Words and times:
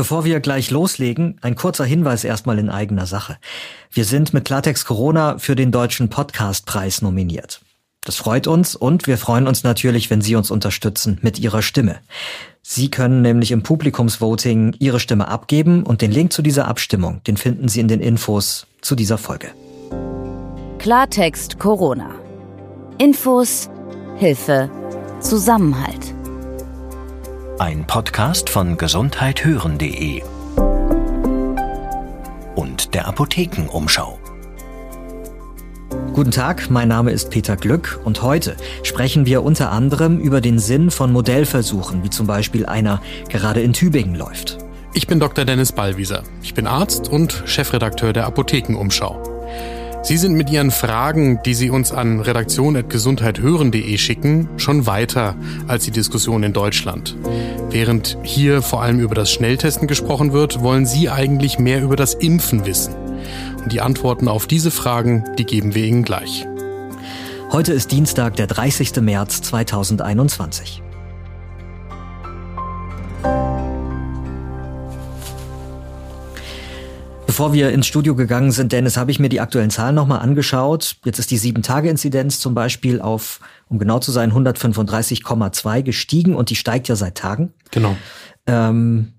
Bevor 0.00 0.24
wir 0.24 0.40
gleich 0.40 0.70
loslegen, 0.70 1.36
ein 1.42 1.56
kurzer 1.56 1.84
Hinweis 1.84 2.24
erstmal 2.24 2.58
in 2.58 2.70
eigener 2.70 3.04
Sache. 3.04 3.36
Wir 3.92 4.06
sind 4.06 4.32
mit 4.32 4.46
Klartext 4.46 4.86
Corona 4.86 5.36
für 5.36 5.54
den 5.54 5.72
Deutschen 5.72 6.08
Podcastpreis 6.08 7.02
nominiert. 7.02 7.60
Das 8.02 8.16
freut 8.16 8.46
uns 8.46 8.74
und 8.74 9.06
wir 9.06 9.18
freuen 9.18 9.46
uns 9.46 9.62
natürlich, 9.62 10.08
wenn 10.08 10.22
Sie 10.22 10.36
uns 10.36 10.50
unterstützen 10.50 11.18
mit 11.20 11.38
Ihrer 11.38 11.60
Stimme. 11.60 11.98
Sie 12.62 12.90
können 12.90 13.20
nämlich 13.20 13.52
im 13.52 13.62
Publikumsvoting 13.62 14.74
Ihre 14.78 15.00
Stimme 15.00 15.28
abgeben 15.28 15.82
und 15.82 16.00
den 16.00 16.12
Link 16.12 16.32
zu 16.32 16.40
dieser 16.40 16.66
Abstimmung, 16.66 17.22
den 17.24 17.36
finden 17.36 17.68
Sie 17.68 17.80
in 17.80 17.88
den 17.88 18.00
Infos 18.00 18.66
zu 18.80 18.94
dieser 18.94 19.18
Folge. 19.18 19.48
Klartext 20.78 21.58
Corona. 21.58 22.14
Infos, 22.96 23.68
Hilfe, 24.16 24.70
Zusammenhalt. 25.20 26.14
Ein 27.60 27.86
Podcast 27.86 28.48
von 28.48 28.78
gesundheithören.de 28.78 30.22
und 32.54 32.94
der 32.94 33.06
Apothekenumschau. 33.06 34.18
Guten 36.14 36.30
Tag, 36.30 36.70
mein 36.70 36.88
Name 36.88 37.10
ist 37.10 37.28
Peter 37.28 37.56
Glück 37.56 38.00
und 38.02 38.22
heute 38.22 38.56
sprechen 38.82 39.26
wir 39.26 39.42
unter 39.42 39.70
anderem 39.72 40.20
über 40.20 40.40
den 40.40 40.58
Sinn 40.58 40.90
von 40.90 41.12
Modellversuchen, 41.12 42.02
wie 42.02 42.08
zum 42.08 42.26
Beispiel 42.26 42.64
einer 42.64 43.02
gerade 43.28 43.60
in 43.60 43.74
Tübingen 43.74 44.14
läuft. 44.14 44.56
Ich 44.94 45.06
bin 45.06 45.20
Dr. 45.20 45.44
Dennis 45.44 45.72
Ballwieser. 45.72 46.22
Ich 46.40 46.54
bin 46.54 46.66
Arzt 46.66 47.10
und 47.10 47.42
Chefredakteur 47.44 48.14
der 48.14 48.24
Apothekenumschau. 48.24 49.22
Sie 50.02 50.16
sind 50.16 50.32
mit 50.32 50.48
Ihren 50.50 50.70
Fragen, 50.70 51.42
die 51.44 51.54
Sie 51.54 51.68
uns 51.70 51.92
an 51.92 52.20
redaktion.gesundheithören.de 52.20 53.98
schicken, 53.98 54.48
schon 54.56 54.86
weiter 54.86 55.36
als 55.68 55.84
die 55.84 55.90
Diskussion 55.90 56.42
in 56.42 56.52
Deutschland. 56.52 57.16
Während 57.68 58.16
hier 58.22 58.62
vor 58.62 58.82
allem 58.82 58.98
über 58.98 59.14
das 59.14 59.30
Schnelltesten 59.30 59.86
gesprochen 59.86 60.32
wird, 60.32 60.62
wollen 60.62 60.86
Sie 60.86 61.10
eigentlich 61.10 61.58
mehr 61.58 61.82
über 61.82 61.96
das 61.96 62.14
Impfen 62.14 62.64
wissen. 62.64 62.94
Und 63.62 63.72
die 63.72 63.82
Antworten 63.82 64.26
auf 64.26 64.46
diese 64.46 64.70
Fragen, 64.70 65.24
die 65.38 65.44
geben 65.44 65.74
wir 65.74 65.84
Ihnen 65.84 66.02
gleich. 66.02 66.46
Heute 67.52 67.72
ist 67.72 67.92
Dienstag, 67.92 68.36
der 68.36 68.46
30. 68.46 68.96
März 69.02 69.42
2021. 69.42 70.82
Bevor 77.40 77.54
wir 77.54 77.70
ins 77.70 77.86
Studio 77.86 78.14
gegangen 78.14 78.52
sind, 78.52 78.70
Dennis, 78.70 78.98
habe 78.98 79.10
ich 79.10 79.18
mir 79.18 79.30
die 79.30 79.40
aktuellen 79.40 79.70
Zahlen 79.70 79.94
nochmal 79.94 80.18
angeschaut. 80.18 80.96
Jetzt 81.06 81.18
ist 81.18 81.30
die 81.30 81.38
7-Tage-Inzidenz 81.38 82.38
zum 82.38 82.52
Beispiel 82.54 83.00
auf, 83.00 83.40
um 83.70 83.78
genau 83.78 83.98
zu 83.98 84.12
sein, 84.12 84.30
135,2 84.30 85.80
gestiegen 85.82 86.34
und 86.34 86.50
die 86.50 86.54
steigt 86.54 86.88
ja 86.88 86.96
seit 86.96 87.14
Tagen. 87.14 87.54
Genau. 87.70 87.96
Ähm, 88.46 89.14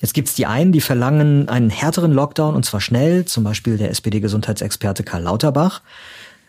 jetzt 0.00 0.14
gibt's 0.14 0.36
die 0.36 0.46
einen, 0.46 0.70
die 0.70 0.80
verlangen 0.80 1.48
einen 1.48 1.68
härteren 1.68 2.12
Lockdown 2.12 2.54
und 2.54 2.64
zwar 2.64 2.80
schnell, 2.80 3.24
zum 3.24 3.42
Beispiel 3.42 3.76
der 3.76 3.90
SPD-Gesundheitsexperte 3.90 5.02
Karl 5.02 5.24
Lauterbach 5.24 5.82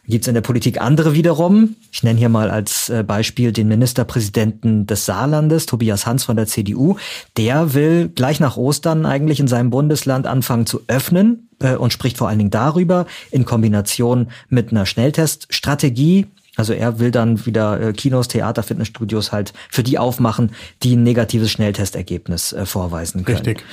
gibt 0.07 0.23
es 0.23 0.27
in 0.27 0.33
der 0.33 0.41
Politik 0.41 0.81
andere 0.81 1.13
wiederum. 1.13 1.75
Ich 1.91 2.03
nenne 2.03 2.19
hier 2.19 2.29
mal 2.29 2.51
als 2.51 2.89
äh, 2.89 3.03
Beispiel 3.03 3.51
den 3.51 3.67
Ministerpräsidenten 3.67 4.85
des 4.87 5.05
Saarlandes, 5.05 5.65
Tobias 5.65 6.05
Hans 6.05 6.23
von 6.23 6.35
der 6.35 6.47
CDU. 6.47 6.97
Der 7.37 7.73
will 7.73 8.09
gleich 8.09 8.39
nach 8.39 8.57
Ostern 8.57 9.05
eigentlich 9.05 9.39
in 9.39 9.47
seinem 9.47 9.69
Bundesland 9.69 10.27
anfangen 10.27 10.65
zu 10.65 10.81
öffnen 10.87 11.49
äh, 11.59 11.75
und 11.75 11.93
spricht 11.93 12.17
vor 12.17 12.29
allen 12.29 12.37
Dingen 12.37 12.51
darüber 12.51 13.05
in 13.31 13.45
Kombination 13.45 14.27
mit 14.49 14.71
einer 14.71 14.85
Schnellteststrategie. 14.85 16.27
Also 16.55 16.73
er 16.73 16.99
will 16.99 17.11
dann 17.11 17.45
wieder 17.45 17.81
äh, 17.81 17.93
Kinos, 17.93 18.27
Theater, 18.27 18.63
Fitnessstudios 18.63 19.31
halt 19.31 19.53
für 19.69 19.83
die 19.83 19.97
aufmachen, 19.97 20.51
die 20.83 20.95
ein 20.95 21.03
negatives 21.03 21.51
Schnelltestergebnis 21.51 22.55
vorweisen 22.65 23.25
können. 23.25 23.37
Richtig. 23.37 23.63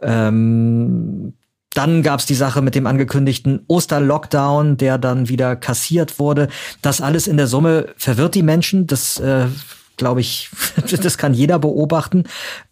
Ähm, 0.00 1.34
dann 1.74 2.02
gab's 2.02 2.26
die 2.26 2.34
Sache 2.34 2.62
mit 2.62 2.74
dem 2.74 2.86
angekündigten 2.86 3.64
Osterlockdown, 3.66 4.76
der 4.76 4.98
dann 4.98 5.28
wieder 5.28 5.56
kassiert 5.56 6.18
wurde. 6.18 6.48
Das 6.82 7.00
alles 7.00 7.26
in 7.26 7.36
der 7.36 7.46
Summe 7.46 7.86
verwirrt 7.96 8.34
die 8.34 8.42
Menschen. 8.42 8.86
Das 8.86 9.18
äh, 9.18 9.46
glaube 9.96 10.20
ich, 10.20 10.50
das 11.02 11.18
kann 11.18 11.34
jeder 11.34 11.58
beobachten. 11.58 12.24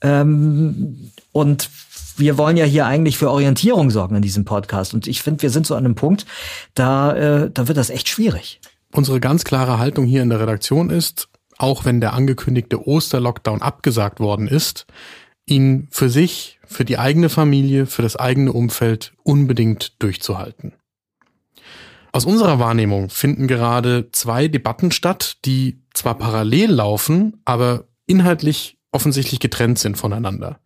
Ähm, 0.03 1.11
und 1.33 1.71
wir 2.17 2.37
wollen 2.37 2.57
ja 2.57 2.65
hier 2.65 2.87
eigentlich 2.87 3.17
für 3.17 3.31
Orientierung 3.31 3.91
sorgen 3.91 4.17
in 4.17 4.23
diesem 4.23 4.45
Podcast. 4.45 4.95
Und 4.95 5.07
ich 5.07 5.23
finde, 5.23 5.43
wir 5.43 5.51
sind 5.51 5.67
so 5.67 5.75
an 5.75 5.85
einem 5.85 5.95
Punkt, 5.95 6.27
da, 6.75 7.15
äh, 7.17 7.51
da 7.51 7.69
wird 7.69 7.79
das 7.79 7.91
echt 7.91 8.09
schwierig. 8.09 8.61
Unsere 8.93 9.21
ganz 9.21 9.45
klare 9.45 9.79
Haltung 9.79 10.05
hier 10.05 10.23
in 10.23 10.29
der 10.29 10.41
Redaktion 10.41 10.91
ist, 10.91 11.29
auch 11.57 11.85
wenn 11.85 12.01
der 12.01 12.13
angekündigte 12.13 12.87
Osterlockdown 12.87 13.63
abgesagt 13.63 14.21
worden 14.21 14.49
ist, 14.49 14.87
ihn 15.47 15.89
für 15.91 16.11
sich 16.11 16.60
für 16.71 16.85
die 16.85 16.99
eigene 16.99 17.29
Familie, 17.29 17.87
für 17.87 18.03
das 18.03 18.15
eigene 18.17 18.53
Umfeld 18.53 19.13
unbedingt 19.25 20.01
durchzuhalten. 20.01 20.73
Aus 22.13 22.25
unserer 22.25 22.59
Wahrnehmung 22.59 23.11
finden 23.11 23.49
gerade 23.49 24.11
zwei 24.13 24.47
Debatten 24.49 24.93
statt, 24.93 25.39
die 25.45 25.83
zwar 25.95 26.15
parallel 26.15 26.71
laufen, 26.71 27.41
aber 27.45 27.89
inhaltlich 28.07 28.79
offensichtlich 28.93 29.41
getrennt 29.41 29.79
sind 29.79 29.97
voneinander. 29.99 30.61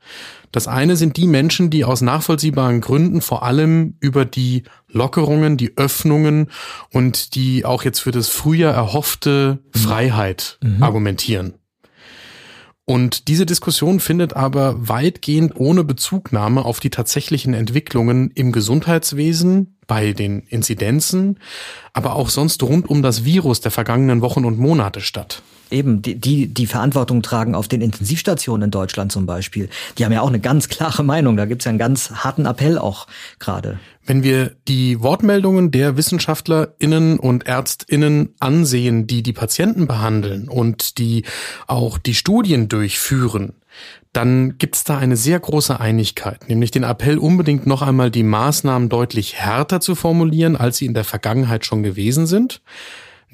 Das 0.52 0.68
eine 0.68 0.96
sind 0.96 1.16
die 1.16 1.26
Menschen, 1.26 1.68
die 1.70 1.84
aus 1.84 2.00
nachvollziehbaren 2.00 2.80
Gründen 2.80 3.20
vor 3.20 3.42
allem 3.42 3.96
über 4.00 4.24
die 4.24 4.64
Lockerungen, 4.88 5.56
die 5.56 5.76
Öffnungen 5.76 6.50
und 6.92 7.34
die 7.34 7.64
auch 7.64 7.82
jetzt 7.82 8.00
für 8.00 8.12
das 8.12 8.28
Frühjahr 8.28 8.72
erhoffte 8.74 9.58
Freiheit 9.74 10.58
mhm. 10.62 10.82
argumentieren. 10.82 11.54
Und 12.86 13.28
diese 13.28 13.46
Diskussion 13.46 13.98
findet 13.98 14.34
aber 14.34 14.88
weitgehend 14.88 15.52
ohne 15.56 15.84
Bezugnahme 15.84 16.64
auf 16.64 16.80
die 16.80 16.90
tatsächlichen 16.90 17.54
Entwicklungen 17.54 18.30
im 18.34 18.52
Gesundheitswesen, 18.52 19.78
bei 19.86 20.12
den 20.12 20.40
Inzidenzen, 20.48 21.38
aber 21.92 22.14
auch 22.14 22.30
sonst 22.30 22.62
rund 22.62 22.88
um 22.88 23.02
das 23.02 23.24
Virus 23.24 23.60
der 23.60 23.70
vergangenen 23.70 24.22
Wochen 24.22 24.44
und 24.44 24.58
Monate 24.58 25.00
statt 25.00 25.42
eben 25.70 26.02
die, 26.02 26.14
die 26.14 26.46
die 26.46 26.66
Verantwortung 26.66 27.22
tragen 27.22 27.54
auf 27.54 27.68
den 27.68 27.80
Intensivstationen 27.80 28.66
in 28.66 28.70
Deutschland 28.70 29.12
zum 29.12 29.26
Beispiel, 29.26 29.68
die 29.98 30.04
haben 30.04 30.12
ja 30.12 30.20
auch 30.20 30.28
eine 30.28 30.40
ganz 30.40 30.68
klare 30.68 31.02
Meinung. 31.02 31.36
Da 31.36 31.46
gibt's 31.46 31.64
ja 31.64 31.70
einen 31.70 31.78
ganz 31.78 32.10
harten 32.10 32.46
Appell 32.46 32.78
auch 32.78 33.06
gerade. 33.38 33.78
Wenn 34.06 34.22
wir 34.22 34.54
die 34.68 35.00
Wortmeldungen 35.00 35.70
der 35.70 35.96
WissenschaftlerInnen 35.96 37.18
und 37.18 37.46
ÄrztInnen 37.46 38.34
ansehen, 38.38 39.06
die 39.06 39.22
die 39.22 39.32
Patienten 39.32 39.86
behandeln 39.86 40.48
und 40.48 40.98
die 40.98 41.24
auch 41.66 41.96
die 41.96 42.14
Studien 42.14 42.68
durchführen, 42.68 43.54
dann 44.12 44.58
gibt 44.58 44.76
es 44.76 44.84
da 44.84 44.98
eine 44.98 45.16
sehr 45.16 45.40
große 45.40 45.80
Einigkeit, 45.80 46.48
nämlich 46.48 46.70
den 46.70 46.84
Appell 46.84 47.18
unbedingt 47.18 47.66
noch 47.66 47.82
einmal 47.82 48.10
die 48.10 48.22
Maßnahmen 48.22 48.88
deutlich 48.88 49.34
härter 49.34 49.80
zu 49.80 49.94
formulieren, 49.94 50.56
als 50.56 50.76
sie 50.76 50.86
in 50.86 50.94
der 50.94 51.04
Vergangenheit 51.04 51.64
schon 51.64 51.82
gewesen 51.82 52.26
sind. 52.26 52.60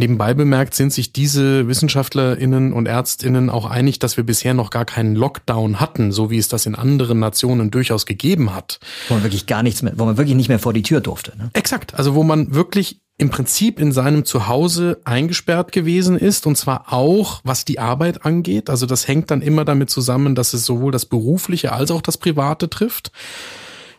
Nebenbei 0.01 0.33
bemerkt 0.33 0.75
sind 0.75 0.95
sich 0.95 1.13
diese 1.13 1.69
WissenschaftlerInnen 1.69 2.73
und 2.73 2.87
ÄrztInnen 2.87 3.51
auch 3.51 3.67
einig, 3.67 3.99
dass 3.99 4.17
wir 4.17 4.25
bisher 4.25 4.55
noch 4.55 4.71
gar 4.71 4.87
keinen 4.87 5.15
Lockdown 5.15 5.79
hatten, 5.79 6.11
so 6.11 6.31
wie 6.31 6.39
es 6.39 6.49
das 6.49 6.65
in 6.65 6.75
anderen 6.75 7.19
Nationen 7.19 7.71
durchaus 7.71 8.07
gegeben 8.07 8.55
hat. 8.55 8.81
Wo 9.09 9.15
man 9.15 9.25
wirklich 9.25 9.45
gar 9.45 9.63
nichts 9.63 9.83
mehr, 9.83 9.93
wo 9.97 10.07
man 10.07 10.17
wirklich 10.17 10.37
nicht 10.37 10.49
mehr 10.49 10.59
vor 10.59 10.73
die 10.73 10.81
Tür 10.81 11.03
durfte. 11.03 11.37
Ne? 11.37 11.51
Exakt. 11.53 11.99
Also 11.99 12.15
wo 12.15 12.23
man 12.23 12.55
wirklich 12.55 13.03
im 13.19 13.29
Prinzip 13.29 13.79
in 13.79 13.93
seinem 13.93 14.25
Zuhause 14.25 15.03
eingesperrt 15.05 15.71
gewesen 15.71 16.17
ist 16.17 16.47
und 16.47 16.57
zwar 16.57 16.95
auch 16.95 17.43
was 17.45 17.67
die 17.67 17.79
Arbeit 17.79 18.25
angeht. 18.25 18.71
Also 18.71 18.87
das 18.87 19.07
hängt 19.07 19.31
dann 19.31 19.43
immer 19.43 19.67
damit 19.67 19.91
zusammen, 19.91 20.35
dass 20.35 20.55
es 20.55 20.65
sowohl 20.65 20.93
das 20.93 21.05
berufliche 21.05 21.73
als 21.73 21.91
auch 21.91 22.01
das 22.01 22.17
private 22.17 22.71
trifft. 22.71 23.13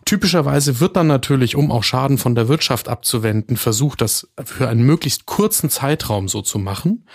Typischerweise 0.06 0.80
wird 0.80 0.96
dann 0.96 1.08
natürlich, 1.08 1.56
um 1.56 1.72
auch 1.72 1.84
Schaden 1.84 2.18
von 2.18 2.36
der 2.36 2.48
Wirtschaft 2.48 2.90
abzuwenden, 2.90 3.56
versucht, 3.58 4.02
das 4.02 4.30
für 4.44 4.68
einen 4.68 4.84
möglichst 4.84 5.26
kurzen 5.26 5.70
Zeitraum 5.70 6.28
so 6.28 6.42
zu 6.42 6.60
machen. 6.60 7.06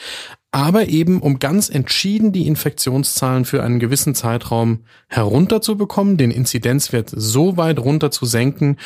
Aber 0.53 0.89
eben, 0.89 1.21
um 1.21 1.39
ganz 1.39 1.69
entschieden 1.69 2.33
die 2.33 2.47
Infektionszahlen 2.47 3.45
für 3.45 3.63
einen 3.63 3.79
gewissen 3.79 4.15
Zeitraum 4.15 4.85
herunterzubekommen, 5.09 6.17
den 6.17 6.31
Inzidenzwert 6.31 7.11
so 7.15 7.59
weit 7.59 7.79
runter 7.79 8.11
zu 8.11 8.25
senken 8.25 8.79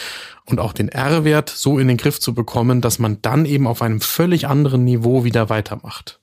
und 0.47 0.59
auch 0.59 0.73
den 0.73 0.89
R-Wert 0.89 1.49
so 1.49 1.79
in 1.79 1.87
den 1.87 1.97
Griff 1.97 2.19
zu 2.19 2.35
bekommen, 2.35 2.81
dass 2.81 2.99
man 2.99 3.23
dann 3.23 3.45
eben 3.45 3.69
auf 3.69 3.83
einem 3.83 4.01
völlig 4.01 4.49
anderen 4.49 4.85
Niveau 4.85 5.23
wieder 5.23 5.49
weitermacht. 5.49 6.21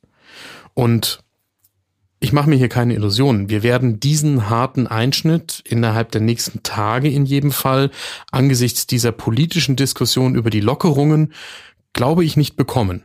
Und 0.73 1.23
ich 2.19 2.33
mache 2.33 2.49
mir 2.49 2.55
hier 2.55 2.69
keine 2.69 2.95
Illusionen. 2.95 3.49
Wir 3.49 3.61
werden 3.61 3.99
diesen 3.99 4.49
harten 4.49 4.87
Einschnitt 4.87 5.61
innerhalb 5.65 6.11
der 6.11 6.21
nächsten 6.21 6.63
Tage 6.63 7.09
in 7.09 7.25
jedem 7.25 7.51
Fall 7.51 7.91
angesichts 8.31 8.87
dieser 8.87 9.11
politischen 9.11 9.75
Diskussion 9.75 10.35
über 10.35 10.49
die 10.49 10.61
Lockerungen, 10.61 11.33
glaube 11.93 12.25
ich, 12.25 12.35
nicht 12.35 12.55
bekommen. 12.55 13.03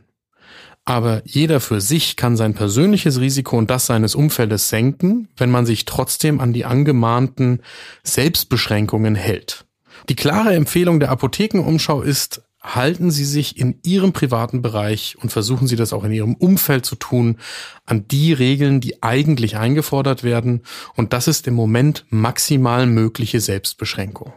Aber 0.85 1.21
jeder 1.25 1.59
für 1.59 1.79
sich 1.79 2.17
kann 2.17 2.35
sein 2.35 2.55
persönliches 2.55 3.19
Risiko 3.19 3.57
und 3.57 3.69
das 3.69 3.85
seines 3.85 4.15
Umfeldes 4.15 4.67
senken, 4.67 5.29
wenn 5.37 5.49
man 5.49 5.65
sich 5.65 5.85
trotzdem 5.85 6.41
an 6.41 6.51
die 6.51 6.65
angemahnten 6.65 7.61
Selbstbeschränkungen 8.03 9.15
hält. 9.15 9.65
Die 10.09 10.15
klare 10.15 10.53
Empfehlung 10.53 10.99
der 10.99 11.11
Apothekenumschau 11.11 12.01
ist, 12.01 12.41
halten 12.63 13.11
Sie 13.11 13.25
sich 13.25 13.59
in 13.59 13.79
Ihrem 13.83 14.13
privaten 14.13 14.61
Bereich 14.61 15.17
und 15.21 15.31
versuchen 15.31 15.67
Sie 15.67 15.75
das 15.75 15.93
auch 15.93 16.05
in 16.05 16.13
Ihrem 16.13 16.35
Umfeld 16.35 16.85
zu 16.85 16.95
tun, 16.95 17.37
an 17.85 18.07
die 18.07 18.31
Regeln, 18.33 18.79
die 18.79 19.03
eigentlich 19.03 19.57
eingefordert 19.57 20.23
werden. 20.23 20.61
Und 20.95 21.13
das 21.13 21.27
ist 21.27 21.47
im 21.47 21.53
Moment 21.53 22.05
maximal 22.09 22.87
mögliche 22.87 23.41
Selbstbeschränkung. 23.41 24.33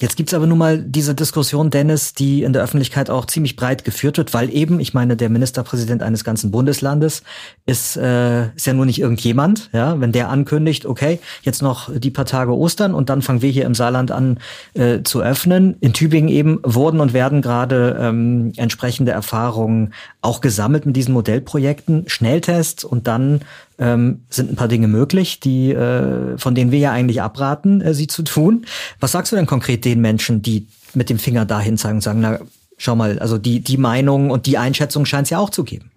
Jetzt 0.00 0.16
gibt's 0.16 0.34
aber 0.34 0.46
nun 0.46 0.58
mal 0.58 0.78
diese 0.78 1.14
Diskussion, 1.14 1.70
Dennis, 1.70 2.12
die 2.12 2.42
in 2.42 2.52
der 2.52 2.62
Öffentlichkeit 2.62 3.08
auch 3.08 3.26
ziemlich 3.26 3.54
breit 3.54 3.84
geführt 3.84 4.18
wird, 4.18 4.34
weil 4.34 4.52
eben, 4.52 4.80
ich 4.80 4.94
meine, 4.94 5.16
der 5.16 5.28
Ministerpräsident 5.28 6.02
eines 6.02 6.24
ganzen 6.24 6.50
Bundeslandes 6.50 7.22
ist, 7.66 7.96
äh, 7.96 8.48
ist 8.54 8.66
ja 8.66 8.72
nur 8.72 8.86
nicht 8.86 9.00
irgendjemand. 9.00 9.70
Ja, 9.72 10.00
wenn 10.00 10.10
der 10.10 10.28
ankündigt, 10.28 10.86
okay, 10.86 11.20
jetzt 11.42 11.62
noch 11.62 11.88
die 11.96 12.10
paar 12.10 12.24
Tage 12.24 12.56
Ostern 12.56 12.94
und 12.94 13.10
dann 13.10 13.22
fangen 13.22 13.42
wir 13.42 13.50
hier 13.50 13.64
im 13.64 13.74
Saarland 13.74 14.10
an 14.10 14.38
äh, 14.74 15.02
zu 15.04 15.22
öffnen. 15.22 15.76
In 15.80 15.92
Tübingen 15.92 16.28
eben 16.28 16.58
wurden 16.64 17.00
und 17.00 17.12
werden 17.12 17.40
gerade 17.40 17.96
ähm, 18.00 18.52
entsprechende 18.56 19.12
Erfahrungen 19.12 19.92
auch 20.20 20.40
gesammelt 20.40 20.84
mit 20.84 20.96
diesen 20.96 21.14
Modellprojekten, 21.14 22.08
Schnelltests 22.08 22.82
und 22.84 23.06
dann 23.06 23.42
ähm, 23.82 24.20
sind 24.30 24.52
ein 24.52 24.56
paar 24.56 24.68
Dinge 24.68 24.86
möglich, 24.86 25.40
die 25.40 25.72
äh, 25.72 26.38
von 26.38 26.54
denen 26.54 26.70
wir 26.70 26.78
ja 26.78 26.92
eigentlich 26.92 27.20
abraten, 27.20 27.80
äh, 27.80 27.94
sie 27.94 28.06
zu 28.06 28.22
tun. 28.22 28.64
Was 29.00 29.12
sagst 29.12 29.32
du 29.32 29.36
denn 29.36 29.46
konkret 29.46 29.84
den 29.84 30.00
Menschen, 30.00 30.40
die 30.40 30.68
mit 30.94 31.10
dem 31.10 31.18
Finger 31.18 31.44
dahin 31.44 31.76
zeigen 31.76 31.96
und 31.96 32.02
sagen, 32.02 32.20
na, 32.20 32.38
schau 32.76 32.94
mal, 32.94 33.18
also 33.18 33.38
die, 33.38 33.60
die 33.60 33.76
Meinung 33.76 34.30
und 34.30 34.46
die 34.46 34.56
Einschätzung 34.56 35.04
scheint 35.04 35.26
es 35.26 35.30
ja 35.30 35.38
auch 35.38 35.50
zu 35.50 35.64
geben. 35.64 35.90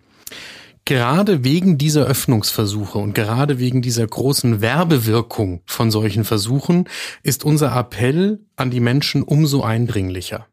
Gerade 0.86 1.44
wegen 1.44 1.78
dieser 1.78 2.06
Öffnungsversuche 2.06 2.98
und 2.98 3.16
gerade 3.16 3.58
wegen 3.60 3.82
dieser 3.82 4.06
großen 4.06 4.62
Werbewirkung 4.62 5.62
von 5.66 5.90
solchen 5.90 6.24
Versuchen 6.24 6.88
ist 7.24 7.44
unser 7.44 7.76
Appell 7.76 8.40
an 8.56 8.70
die 8.70 8.80
Menschen 8.80 9.24
umso 9.24 9.64
eindringlicher. 9.64 10.46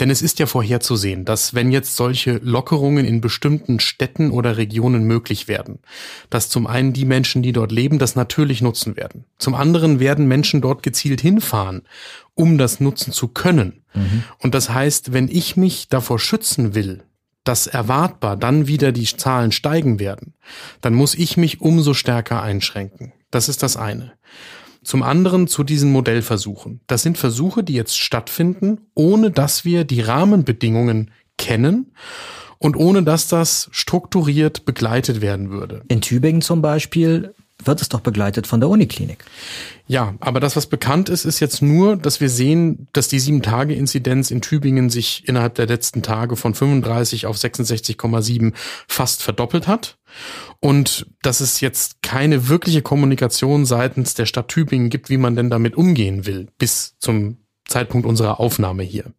Denn 0.00 0.10
es 0.10 0.22
ist 0.22 0.38
ja 0.38 0.46
vorherzusehen, 0.46 1.24
dass 1.24 1.54
wenn 1.54 1.70
jetzt 1.70 1.96
solche 1.96 2.40
Lockerungen 2.42 3.04
in 3.04 3.20
bestimmten 3.20 3.78
Städten 3.80 4.30
oder 4.30 4.56
Regionen 4.56 5.04
möglich 5.04 5.46
werden, 5.46 5.78
dass 6.30 6.48
zum 6.48 6.66
einen 6.66 6.92
die 6.92 7.04
Menschen, 7.04 7.42
die 7.42 7.52
dort 7.52 7.70
leben, 7.70 7.98
das 7.98 8.16
natürlich 8.16 8.60
nutzen 8.60 8.96
werden. 8.96 9.24
Zum 9.38 9.54
anderen 9.54 10.00
werden 10.00 10.26
Menschen 10.26 10.60
dort 10.60 10.82
gezielt 10.82 11.20
hinfahren, 11.20 11.82
um 12.34 12.58
das 12.58 12.80
nutzen 12.80 13.12
zu 13.12 13.28
können. 13.28 13.84
Mhm. 13.94 14.24
Und 14.38 14.54
das 14.54 14.70
heißt, 14.70 15.12
wenn 15.12 15.28
ich 15.28 15.56
mich 15.56 15.88
davor 15.88 16.18
schützen 16.18 16.74
will, 16.74 17.04
dass 17.44 17.66
erwartbar 17.66 18.36
dann 18.36 18.66
wieder 18.66 18.90
die 18.90 19.04
Zahlen 19.04 19.52
steigen 19.52 20.00
werden, 20.00 20.34
dann 20.80 20.94
muss 20.94 21.14
ich 21.14 21.36
mich 21.36 21.60
umso 21.60 21.94
stärker 21.94 22.42
einschränken. 22.42 23.12
Das 23.30 23.48
ist 23.48 23.62
das 23.62 23.76
eine. 23.76 24.12
Zum 24.84 25.02
anderen 25.02 25.48
zu 25.48 25.64
diesen 25.64 25.90
Modellversuchen. 25.90 26.80
Das 26.86 27.02
sind 27.02 27.18
Versuche, 27.18 27.64
die 27.64 27.74
jetzt 27.74 27.98
stattfinden, 27.98 28.82
ohne 28.94 29.30
dass 29.30 29.64
wir 29.64 29.84
die 29.84 30.00
Rahmenbedingungen 30.00 31.10
kennen 31.38 31.92
und 32.58 32.76
ohne 32.76 33.02
dass 33.02 33.28
das 33.28 33.68
strukturiert 33.72 34.64
begleitet 34.64 35.20
werden 35.20 35.50
würde. 35.50 35.82
In 35.88 36.00
Tübingen 36.00 36.42
zum 36.42 36.62
Beispiel 36.62 37.34
wird 37.62 37.80
es 37.80 37.88
doch 37.88 38.00
begleitet 38.00 38.46
von 38.46 38.60
der 38.60 38.68
Uniklinik. 38.68 39.24
Ja, 39.86 40.14
aber 40.20 40.40
das, 40.40 40.56
was 40.56 40.66
bekannt 40.66 41.08
ist, 41.08 41.24
ist 41.24 41.40
jetzt 41.40 41.62
nur, 41.62 41.96
dass 41.96 42.20
wir 42.20 42.28
sehen, 42.28 42.88
dass 42.92 43.08
die 43.08 43.18
Sieben-Tage-Inzidenz 43.18 44.30
in 44.30 44.40
Tübingen 44.40 44.90
sich 44.90 45.28
innerhalb 45.28 45.54
der 45.54 45.66
letzten 45.66 46.02
Tage 46.02 46.36
von 46.36 46.54
35 46.54 47.26
auf 47.26 47.36
66,7 47.36 48.52
fast 48.88 49.22
verdoppelt 49.22 49.66
hat. 49.66 49.98
Und 50.60 51.06
dass 51.22 51.40
es 51.40 51.60
jetzt 51.60 52.02
keine 52.02 52.48
wirkliche 52.48 52.82
Kommunikation 52.82 53.66
seitens 53.66 54.14
der 54.14 54.26
Stadt 54.26 54.48
Tübingen 54.48 54.90
gibt, 54.90 55.10
wie 55.10 55.18
man 55.18 55.36
denn 55.36 55.50
damit 55.50 55.76
umgehen 55.76 56.26
will, 56.26 56.48
bis 56.58 56.96
zum 56.98 57.38
Zeitpunkt 57.66 58.06
unserer 58.06 58.40
Aufnahme 58.40 58.82
hier. 58.82 59.12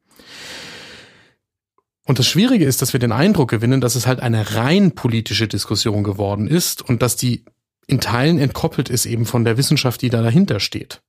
Und 2.08 2.20
das 2.20 2.28
Schwierige 2.28 2.66
ist, 2.66 2.82
dass 2.82 2.94
wir 2.94 3.00
den 3.00 3.12
Eindruck 3.12 3.50
gewinnen, 3.50 3.82
dass 3.82 3.96
es 3.96 4.06
halt 4.06 4.20
eine 4.20 4.56
rein 4.56 4.92
politische 4.92 5.48
Diskussion 5.48 6.04
geworden 6.04 6.48
ist 6.48 6.88
und 6.88 7.02
dass 7.02 7.16
die 7.16 7.46
in 7.88 8.02
Teilen 8.02 8.40
entkoppelt 8.40 8.90
ist 8.90 9.06
eben 9.06 9.26
von 9.26 9.46
der 9.46 9.58
Wissenschaft, 9.58 10.02
die 10.02 10.10
da 10.10 10.22
dahinter 10.22 10.60
steht. 10.60 11.02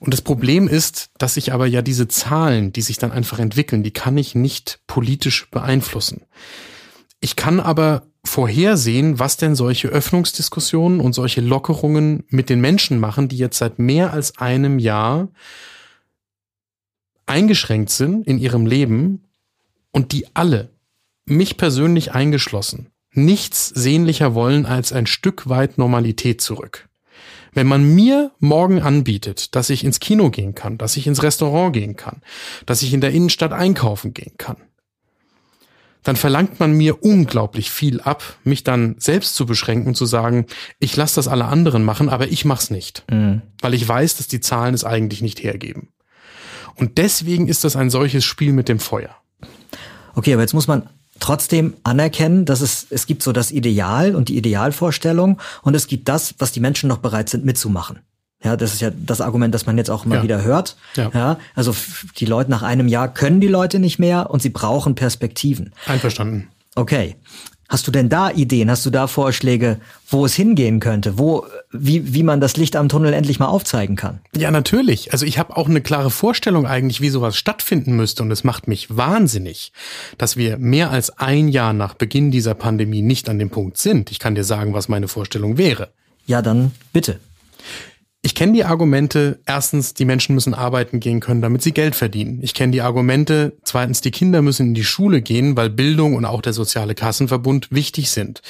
Und 0.00 0.12
das 0.12 0.22
Problem 0.22 0.68
ist, 0.68 1.10
dass 1.18 1.36
ich 1.36 1.52
aber 1.52 1.66
ja 1.66 1.82
diese 1.82 2.08
Zahlen, 2.08 2.72
die 2.72 2.82
sich 2.82 2.98
dann 2.98 3.12
einfach 3.12 3.38
entwickeln, 3.38 3.82
die 3.82 3.90
kann 3.90 4.16
ich 4.16 4.34
nicht 4.34 4.80
politisch 4.86 5.50
beeinflussen. 5.50 6.22
Ich 7.20 7.36
kann 7.36 7.60
aber 7.60 8.06
vorhersehen, 8.24 9.18
was 9.18 9.36
denn 9.36 9.54
solche 9.54 9.88
Öffnungsdiskussionen 9.88 11.00
und 11.00 11.14
solche 11.14 11.40
Lockerungen 11.40 12.24
mit 12.28 12.50
den 12.50 12.60
Menschen 12.60 13.00
machen, 13.00 13.28
die 13.28 13.38
jetzt 13.38 13.58
seit 13.58 13.78
mehr 13.78 14.12
als 14.12 14.38
einem 14.38 14.78
Jahr 14.78 15.28
eingeschränkt 17.24 17.90
sind 17.90 18.26
in 18.26 18.38
ihrem 18.38 18.66
Leben 18.66 19.24
und 19.90 20.12
die 20.12 20.26
alle, 20.34 20.70
mich 21.24 21.56
persönlich 21.56 22.12
eingeschlossen, 22.12 22.90
nichts 23.16 23.68
sehnlicher 23.68 24.34
wollen 24.34 24.66
als 24.66 24.92
ein 24.92 25.06
Stück 25.06 25.48
weit 25.48 25.78
Normalität 25.78 26.40
zurück. 26.40 26.88
Wenn 27.52 27.66
man 27.66 27.94
mir 27.94 28.32
morgen 28.38 28.82
anbietet, 28.82 29.54
dass 29.56 29.70
ich 29.70 29.82
ins 29.82 29.98
Kino 29.98 30.30
gehen 30.30 30.54
kann, 30.54 30.76
dass 30.76 30.96
ich 30.96 31.06
ins 31.06 31.22
Restaurant 31.22 31.72
gehen 31.72 31.96
kann, 31.96 32.20
dass 32.66 32.82
ich 32.82 32.92
in 32.92 33.00
der 33.00 33.12
Innenstadt 33.12 33.52
einkaufen 33.52 34.12
gehen 34.12 34.34
kann, 34.36 34.58
dann 36.02 36.16
verlangt 36.16 36.60
man 36.60 36.72
mir 36.72 37.02
unglaublich 37.02 37.70
viel 37.70 38.00
ab, 38.00 38.22
mich 38.44 38.62
dann 38.62 38.94
selbst 38.98 39.34
zu 39.34 39.44
beschränken 39.44 39.88
und 39.88 39.94
zu 39.96 40.06
sagen, 40.06 40.46
ich 40.78 40.94
lasse 40.96 41.16
das 41.16 41.26
alle 41.26 41.46
anderen 41.46 41.82
machen, 41.82 42.08
aber 42.08 42.28
ich 42.28 42.44
mach's 42.44 42.70
nicht, 42.70 43.04
mhm. 43.10 43.42
weil 43.60 43.74
ich 43.74 43.88
weiß, 43.88 44.18
dass 44.18 44.28
die 44.28 44.40
Zahlen 44.40 44.74
es 44.74 44.84
eigentlich 44.84 45.22
nicht 45.22 45.42
hergeben. 45.42 45.88
Und 46.76 46.98
deswegen 46.98 47.48
ist 47.48 47.64
das 47.64 47.74
ein 47.74 47.90
solches 47.90 48.24
Spiel 48.24 48.52
mit 48.52 48.68
dem 48.68 48.78
Feuer. 48.78 49.16
Okay, 50.14 50.34
aber 50.34 50.42
jetzt 50.42 50.54
muss 50.54 50.68
man 50.68 50.88
trotzdem 51.20 51.74
anerkennen, 51.82 52.44
dass 52.44 52.60
es, 52.60 52.86
es 52.90 53.06
gibt 53.06 53.22
so 53.22 53.32
das 53.32 53.50
Ideal 53.50 54.14
und 54.14 54.28
die 54.28 54.36
Idealvorstellung 54.36 55.38
und 55.62 55.74
es 55.74 55.86
gibt 55.86 56.08
das, 56.08 56.34
was 56.38 56.52
die 56.52 56.60
Menschen 56.60 56.88
noch 56.88 56.98
bereit 56.98 57.28
sind 57.28 57.44
mitzumachen. 57.44 58.00
Ja, 58.44 58.56
das 58.56 58.74
ist 58.74 58.80
ja 58.80 58.90
das 58.90 59.20
Argument, 59.20 59.54
das 59.54 59.66
man 59.66 59.78
jetzt 59.78 59.90
auch 59.90 60.04
immer 60.04 60.16
ja. 60.16 60.22
wieder 60.22 60.42
hört. 60.42 60.76
Ja. 60.94 61.10
ja. 61.12 61.38
Also 61.54 61.74
die 62.18 62.26
Leute 62.26 62.50
nach 62.50 62.62
einem 62.62 62.86
Jahr 62.86 63.12
können 63.12 63.40
die 63.40 63.48
Leute 63.48 63.78
nicht 63.78 63.98
mehr 63.98 64.30
und 64.30 64.42
sie 64.42 64.50
brauchen 64.50 64.94
Perspektiven. 64.94 65.72
Einverstanden. 65.86 66.48
Okay. 66.74 67.16
Hast 67.68 67.86
du 67.86 67.90
denn 67.90 68.08
da 68.08 68.30
Ideen? 68.30 68.70
Hast 68.70 68.86
du 68.86 68.90
da 68.90 69.06
Vorschläge, 69.06 69.78
wo 70.08 70.24
es 70.24 70.34
hingehen 70.34 70.78
könnte? 70.78 71.18
Wo, 71.18 71.46
wie, 71.72 72.14
wie 72.14 72.22
man 72.22 72.40
das 72.40 72.56
Licht 72.56 72.76
am 72.76 72.88
Tunnel 72.88 73.12
endlich 73.12 73.38
mal 73.40 73.46
aufzeigen 73.46 73.96
kann? 73.96 74.20
Ja, 74.36 74.50
natürlich. 74.50 75.12
Also 75.12 75.26
ich 75.26 75.38
habe 75.38 75.56
auch 75.56 75.68
eine 75.68 75.80
klare 75.80 76.10
Vorstellung 76.10 76.66
eigentlich, 76.66 77.00
wie 77.00 77.08
sowas 77.08 77.36
stattfinden 77.36 77.96
müsste. 77.96 78.22
Und 78.22 78.30
es 78.30 78.44
macht 78.44 78.68
mich 78.68 78.96
wahnsinnig, 78.96 79.72
dass 80.16 80.36
wir 80.36 80.58
mehr 80.58 80.90
als 80.90 81.18
ein 81.18 81.48
Jahr 81.48 81.72
nach 81.72 81.94
Beginn 81.94 82.30
dieser 82.30 82.54
Pandemie 82.54 83.02
nicht 83.02 83.28
an 83.28 83.38
dem 83.38 83.50
Punkt 83.50 83.78
sind. 83.78 84.10
Ich 84.10 84.18
kann 84.18 84.34
dir 84.34 84.44
sagen, 84.44 84.72
was 84.72 84.88
meine 84.88 85.08
Vorstellung 85.08 85.58
wäre. 85.58 85.88
Ja, 86.26 86.42
dann 86.42 86.72
bitte. 86.92 87.18
Ich 88.26 88.34
kenne 88.34 88.54
die 88.54 88.64
Argumente, 88.64 89.38
erstens, 89.46 89.94
die 89.94 90.04
Menschen 90.04 90.34
müssen 90.34 90.52
arbeiten 90.52 90.98
gehen 90.98 91.20
können, 91.20 91.42
damit 91.42 91.62
sie 91.62 91.70
Geld 91.70 91.94
verdienen. 91.94 92.40
Ich 92.42 92.54
kenne 92.54 92.72
die 92.72 92.82
Argumente, 92.82 93.56
zweitens, 93.62 94.00
die 94.00 94.10
Kinder 94.10 94.42
müssen 94.42 94.66
in 94.66 94.74
die 94.74 94.82
Schule 94.82 95.22
gehen, 95.22 95.56
weil 95.56 95.70
Bildung 95.70 96.16
und 96.16 96.24
auch 96.24 96.42
der 96.42 96.52
soziale 96.52 96.96
Kassenverbund 96.96 97.68
wichtig 97.70 98.10
sind. 98.10 98.42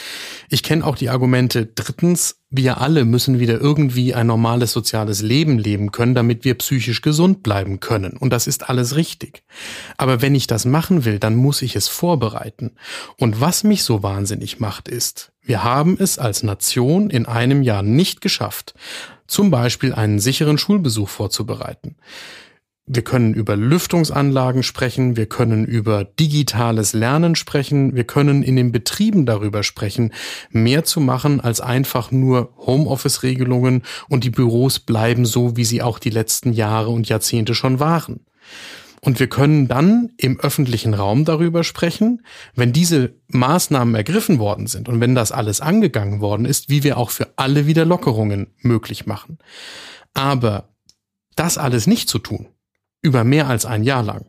Ich 0.49 0.63
kenne 0.63 0.83
auch 0.83 0.97
die 0.97 1.11
Argumente, 1.11 1.67
drittens, 1.67 2.37
wir 2.49 2.81
alle 2.81 3.05
müssen 3.05 3.39
wieder 3.39 3.61
irgendwie 3.61 4.15
ein 4.15 4.29
normales 4.29 4.73
soziales 4.73 5.21
Leben 5.21 5.59
leben 5.59 5.93
können, 5.93 6.15
damit 6.15 6.47
wir 6.47 6.55
psychisch 6.55 7.03
gesund 7.03 7.43
bleiben 7.43 7.79
können. 7.79 8.17
Und 8.17 8.33
das 8.33 8.47
ist 8.47 8.71
alles 8.71 8.97
richtig. 8.97 9.43
Aber 9.99 10.23
wenn 10.23 10.35
ich 10.35 10.47
das 10.47 10.65
machen 10.65 11.05
will, 11.05 11.19
dann 11.19 11.37
muss 11.37 11.61
ich 11.61 11.77
es 11.77 11.89
vorbereiten. 11.89 12.77
Und 13.19 13.43
was 13.43 13.63
mich 13.63 13.83
so 13.83 14.03
wahnsinnig 14.03 14.59
macht, 14.59 14.89
ist, 14.89 15.33
wir 15.47 15.63
haben 15.63 15.97
es 15.99 16.19
als 16.19 16.43
Nation 16.43 17.09
in 17.09 17.25
einem 17.25 17.63
Jahr 17.63 17.83
nicht 17.83 18.21
geschafft, 18.21 18.75
zum 19.27 19.51
Beispiel 19.51 19.95
einen 19.95 20.19
sicheren 20.19 20.59
Schulbesuch 20.59 21.09
vorzubereiten. 21.09 21.97
Wir 22.89 23.03
können 23.03 23.35
über 23.35 23.57
Lüftungsanlagen 23.57 24.63
sprechen, 24.63 25.17
wir 25.17 25.27
können 25.27 25.65
über 25.65 26.05
digitales 26.05 26.93
Lernen 26.93 27.35
sprechen, 27.35 27.97
wir 27.97 28.05
können 28.05 28.45
in 28.45 28.55
den 28.55 28.71
Betrieben 28.71 29.27
darüber 29.27 29.65
sprechen, 29.65 30.13
mehr 30.51 30.85
zu 30.85 31.01
machen 31.01 31.41
als 31.41 31.61
einfach 31.61 32.13
nur 32.13 32.53
Homeoffice-Regelungen 32.59 33.83
und 34.09 34.23
die 34.23 34.31
Büros 34.31 34.79
bleiben 34.79 35.27
so, 35.27 35.57
wie 35.57 35.65
sie 35.65 35.83
auch 35.83 35.99
die 35.99 36.11
letzten 36.11 36.53
Jahre 36.53 36.91
und 36.91 37.09
Jahrzehnte 37.09 37.57
schon 37.57 37.81
waren. 37.81 38.21
Und 39.01 39.21
wir 39.21 39.29
können 39.29 39.69
dann 39.69 40.13
im 40.17 40.41
öffentlichen 40.41 40.95
Raum 40.95 41.25
darüber 41.25 41.65
sprechen, 41.65 42.23
wenn 42.55 42.73
diese 42.73 43.15
Maßnahmen 43.29 43.95
ergriffen 43.95 44.39
worden 44.39 44.67
sind 44.67 44.89
und 44.89 45.01
wenn 45.01 45.15
das 45.15 45.33
alles 45.33 45.61
angegangen 45.61 46.21
worden 46.21 46.45
ist, 46.47 46.69
wie 46.69 46.83
wir 46.83 46.97
auch 46.99 47.11
für 47.11 47.29
alle 47.37 47.67
wieder 47.67 47.85
Lockerungen 47.85 48.49
möglich 48.61 49.07
machen. 49.07 49.39
Aber 50.15 50.69
das 51.35 51.59
alles 51.59 51.87
nicht 51.87 52.09
zu 52.09 52.19
tun, 52.19 52.49
über 53.03 53.25
mehr 53.25 53.49
als 53.49 53.67
ein 53.67 53.85
Jahr 53.85 54.03
lang, 54.03 54.27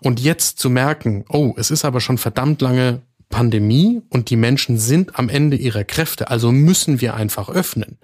und 0.00 0.20
jetzt 0.20 0.58
zu 0.58 0.70
merken, 0.70 1.24
oh, 1.28 1.54
es 1.56 1.70
ist 1.70 1.84
aber 1.84 2.00
schon 2.00 2.18
verdammt 2.18 2.60
lange 2.62 3.02
Pandemie 3.28 4.02
und 4.08 4.30
die 4.30 4.36
Menschen 4.36 4.78
sind 4.78 5.18
am 5.18 5.28
Ende 5.28 5.56
ihrer 5.56 5.84
Kräfte, 5.84 6.30
also 6.30 6.52
müssen 6.52 7.00
wir 7.00 7.14
einfach 7.14 7.48
öffnen. 7.48 7.98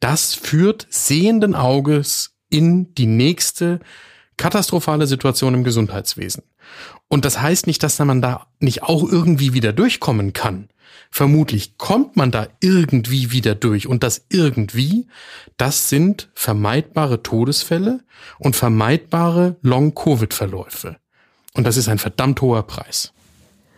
Das 0.00 0.34
führt 0.34 0.86
sehenden 0.88 1.54
Auges 1.54 2.36
in 2.48 2.94
die 2.94 3.06
nächste 3.06 3.80
katastrophale 4.42 5.06
Situation 5.06 5.54
im 5.54 5.62
Gesundheitswesen. 5.62 6.42
Und 7.06 7.24
das 7.24 7.40
heißt 7.40 7.68
nicht, 7.68 7.82
dass 7.84 8.00
man 8.00 8.20
da 8.20 8.48
nicht 8.58 8.82
auch 8.82 9.08
irgendwie 9.08 9.54
wieder 9.54 9.72
durchkommen 9.72 10.32
kann. 10.32 10.68
Vermutlich 11.12 11.78
kommt 11.78 12.16
man 12.16 12.32
da 12.32 12.48
irgendwie 12.60 13.30
wieder 13.30 13.54
durch. 13.54 13.86
Und 13.86 14.02
das 14.02 14.26
irgendwie, 14.30 15.06
das 15.58 15.88
sind 15.88 16.28
vermeidbare 16.34 17.22
Todesfälle 17.22 18.00
und 18.40 18.56
vermeidbare 18.56 19.56
Long-Covid-Verläufe. 19.62 20.96
Und 21.54 21.64
das 21.64 21.76
ist 21.76 21.88
ein 21.88 21.98
verdammt 21.98 22.40
hoher 22.40 22.66
Preis. 22.66 23.12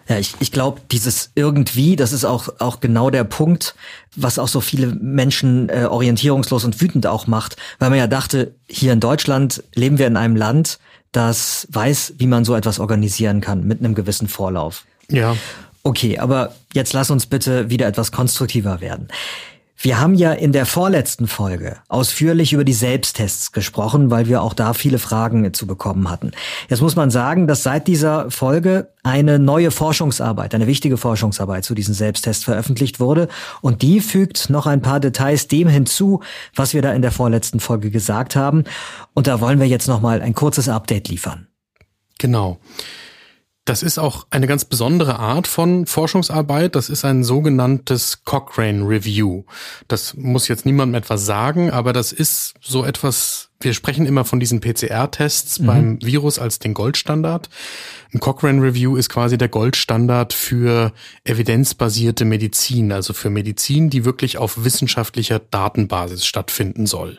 Ja, 0.08 0.18
ich, 0.18 0.34
ich 0.40 0.52
glaube, 0.52 0.82
dieses 0.90 1.30
irgendwie, 1.34 1.96
das 1.96 2.12
ist 2.12 2.25
auch, 2.25 2.61
auch 2.61 2.80
genau 2.80 3.11
der 3.11 3.25
Punkt, 3.25 3.75
was 4.16 4.38
auch 4.38 4.49
so 4.49 4.61
viele 4.61 4.88
Menschen 4.88 5.68
äh, 5.70 5.87
orientierungslos 5.90 6.64
und 6.64 6.80
wütend 6.80 7.06
auch 7.06 7.26
macht, 7.26 7.56
weil 7.78 7.90
man 7.90 7.99
ja 7.99 8.06
dachte, 8.06 8.54
hier 8.68 8.92
in 8.92 9.00
Deutschland 9.00 9.64
leben 9.75 9.99
wir 9.99 10.06
in 10.06 10.16
einem 10.16 10.37
Land, 10.37 10.78
das 11.12 11.66
weiß, 11.70 12.14
wie 12.18 12.26
man 12.26 12.44
so 12.44 12.54
etwas 12.54 12.80
organisieren 12.80 13.40
kann, 13.40 13.66
mit 13.66 13.78
einem 13.78 13.94
gewissen 13.94 14.28
Vorlauf. 14.28 14.84
Ja. 15.08 15.37
Okay, 15.82 16.18
aber 16.18 16.54
jetzt 16.73 16.92
lass 16.92 17.11
uns 17.11 17.26
bitte 17.26 17.70
wieder 17.70 17.87
etwas 17.87 18.11
konstruktiver 18.11 18.80
werden. 18.80 19.08
Wir 19.76 20.00
haben 20.00 20.14
ja 20.14 20.33
in 20.33 20.52
der 20.52 20.66
vorletzten 20.66 21.26
Folge 21.26 21.78
ausführlich 21.88 22.52
über 22.52 22.64
die 22.64 22.73
Selbsttests 22.73 23.52
gesprochen, 23.52 24.11
weil 24.11 24.28
wir 24.28 24.43
auch 24.43 24.54
da 24.54 24.73
viele 24.73 24.99
Fragen 24.99 25.52
zu 25.52 25.66
bekommen 25.66 26.11
hatten. 26.11 26.31
Jetzt 26.69 26.81
muss 26.81 26.97
man 26.97 27.11
sagen, 27.11 27.47
dass 27.47 27.64
seit 27.64 27.88
dieser 27.88 28.31
Folge 28.31 28.93
eine 29.02 29.38
neue 29.38 29.71
Forschungsarbeit, 29.71 30.54
eine 30.54 30.66
wichtige 30.66 30.97
Forschungsarbeit 30.97 31.64
zu 31.64 31.75
diesen 31.75 31.93
Selbsttests 31.93 32.45
veröffentlicht 32.45 33.00
wurde 33.00 33.28
und 33.61 33.83
die 33.83 34.00
fügt 34.00 34.49
noch 34.49 34.66
ein 34.66 34.81
paar 34.81 35.00
Details 35.00 35.49
dem 35.49 35.69
hinzu, 35.69 36.21
was 36.54 36.73
wir 36.73 36.81
da 36.81 36.93
in 36.93 37.02
der 37.02 37.12
vorletzten 37.12 37.61
Folge 37.61 37.90
gesagt 37.90 38.37
haben 38.37 38.64
und 39.12 39.26
da 39.26 39.40
wollen 39.40 39.61
wir 39.61 39.66
jetzt 39.66 39.88
noch 39.88 40.00
mal 40.00 40.23
ein 40.23 40.35
kurzes 40.35 40.69
Update 40.69 41.09
liefern. 41.09 41.49
Genau. 42.19 42.59
Das 43.64 43.83
ist 43.83 43.99
auch 43.99 44.26
eine 44.28 44.47
ganz 44.47 44.66
besondere 44.66 45.18
Art 45.18 45.47
von 45.47 45.87
Forschungsarbeit. 45.87 46.75
Das 46.75 46.90
ist 46.90 47.02
ein 47.06 47.25
sogenanntes 47.25 48.23
Cochrane 48.25 48.87
Review. 48.87 49.44
Das 49.88 50.14
muss 50.14 50.49
jetzt 50.49 50.66
niemandem 50.66 50.97
etwas 50.97 51.25
sagen, 51.25 51.71
aber 51.71 51.94
das 51.94 52.12
ist 52.12 52.54
so 52.61 52.85
etwas, 52.85 53.49
wir 53.61 53.73
sprechen 53.73 54.04
immer 54.04 54.26
von 54.26 54.38
diesen 54.38 54.61
PCR-Tests 54.61 55.61
mhm. 55.61 55.66
beim 55.66 55.99
Virus 56.02 56.38
als 56.38 56.59
den 56.59 56.75
Goldstandard. 56.75 57.49
Ein 58.12 58.21
Cochrane 58.21 58.61
Review 58.61 58.97
ist 58.97 59.09
quasi 59.09 59.38
der 59.38 59.49
Goldstandard 59.49 60.35
für 60.35 60.92
evidenzbasierte 61.25 62.26
Medizin, 62.26 62.92
also 62.92 63.14
für 63.14 63.30
Medizin, 63.30 63.88
die 63.88 64.04
wirklich 64.04 64.37
auf 64.37 64.64
wissenschaftlicher 64.64 65.38
Datenbasis 65.38 66.26
stattfinden 66.26 66.85
soll. 66.85 67.18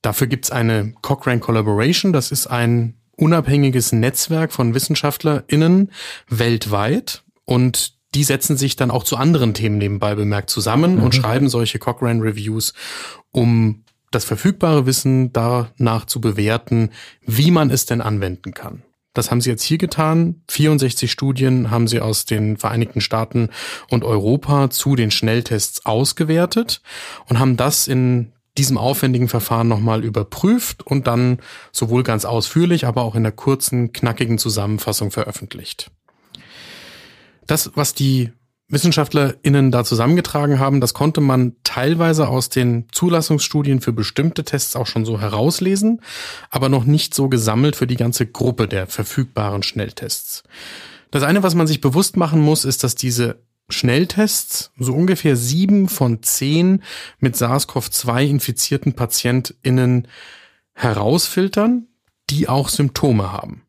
Dafür 0.00 0.28
gibt's 0.28 0.50
eine 0.50 0.94
Cochrane 1.02 1.40
Collaboration. 1.40 2.14
Das 2.14 2.32
ist 2.32 2.46
ein 2.46 2.94
unabhängiges 3.16 3.92
Netzwerk 3.92 4.52
von 4.52 4.74
WissenschaftlerInnen 4.74 5.90
weltweit 6.28 7.24
und 7.44 7.94
die 8.14 8.24
setzen 8.24 8.56
sich 8.56 8.76
dann 8.76 8.90
auch 8.90 9.04
zu 9.04 9.16
anderen 9.16 9.52
Themen 9.54 9.78
nebenbei 9.78 10.14
bemerkt 10.14 10.50
zusammen 10.50 10.96
mhm. 10.96 11.02
und 11.02 11.14
schreiben 11.14 11.48
solche 11.48 11.78
Cochrane 11.78 12.22
Reviews, 12.22 12.72
um 13.30 13.84
das 14.10 14.24
verfügbare 14.24 14.86
Wissen 14.86 15.32
danach 15.32 16.06
zu 16.06 16.20
bewerten, 16.20 16.90
wie 17.22 17.50
man 17.50 17.70
es 17.70 17.86
denn 17.86 18.00
anwenden 18.00 18.54
kann. 18.54 18.82
Das 19.12 19.30
haben 19.30 19.40
sie 19.40 19.50
jetzt 19.50 19.62
hier 19.62 19.78
getan. 19.78 20.42
64 20.48 21.10
Studien 21.10 21.70
haben 21.70 21.88
sie 21.88 22.00
aus 22.00 22.26
den 22.26 22.58
Vereinigten 22.58 23.00
Staaten 23.00 23.48
und 23.90 24.04
Europa 24.04 24.70
zu 24.70 24.94
den 24.94 25.10
Schnelltests 25.10 25.86
ausgewertet 25.86 26.82
und 27.26 27.38
haben 27.38 27.56
das 27.56 27.88
in 27.88 28.32
diesem 28.58 28.78
aufwendigen 28.78 29.28
Verfahren 29.28 29.68
nochmal 29.68 30.04
überprüft 30.04 30.86
und 30.86 31.06
dann 31.06 31.38
sowohl 31.72 32.02
ganz 32.02 32.24
ausführlich, 32.24 32.86
aber 32.86 33.02
auch 33.02 33.14
in 33.14 33.22
der 33.22 33.32
kurzen, 33.32 33.92
knackigen 33.92 34.38
Zusammenfassung 34.38 35.10
veröffentlicht. 35.10 35.90
Das, 37.46 37.70
was 37.74 37.94
die 37.94 38.32
WissenschaftlerInnen 38.68 39.70
da 39.70 39.84
zusammengetragen 39.84 40.58
haben, 40.58 40.80
das 40.80 40.92
konnte 40.92 41.20
man 41.20 41.54
teilweise 41.62 42.28
aus 42.28 42.48
den 42.48 42.86
Zulassungsstudien 42.90 43.80
für 43.80 43.92
bestimmte 43.92 44.42
Tests 44.42 44.74
auch 44.74 44.88
schon 44.88 45.04
so 45.04 45.20
herauslesen, 45.20 46.00
aber 46.50 46.68
noch 46.68 46.84
nicht 46.84 47.14
so 47.14 47.28
gesammelt 47.28 47.76
für 47.76 47.86
die 47.86 47.96
ganze 47.96 48.26
Gruppe 48.26 48.66
der 48.66 48.88
verfügbaren 48.88 49.62
Schnelltests. 49.62 50.42
Das 51.12 51.22
eine, 51.22 51.44
was 51.44 51.54
man 51.54 51.68
sich 51.68 51.80
bewusst 51.80 52.16
machen 52.16 52.40
muss, 52.40 52.64
ist, 52.64 52.82
dass 52.82 52.96
diese 52.96 53.40
Schnelltests 53.68 54.70
so 54.78 54.94
ungefähr 54.94 55.36
sieben 55.36 55.88
von 55.88 56.22
zehn 56.22 56.82
mit 57.18 57.36
SARS-CoV-2 57.36 58.26
infizierten 58.26 58.94
PatientInnen 58.94 60.08
herausfiltern, 60.74 61.88
die 62.30 62.48
auch 62.48 62.68
Symptome 62.68 63.32
haben. 63.32 63.62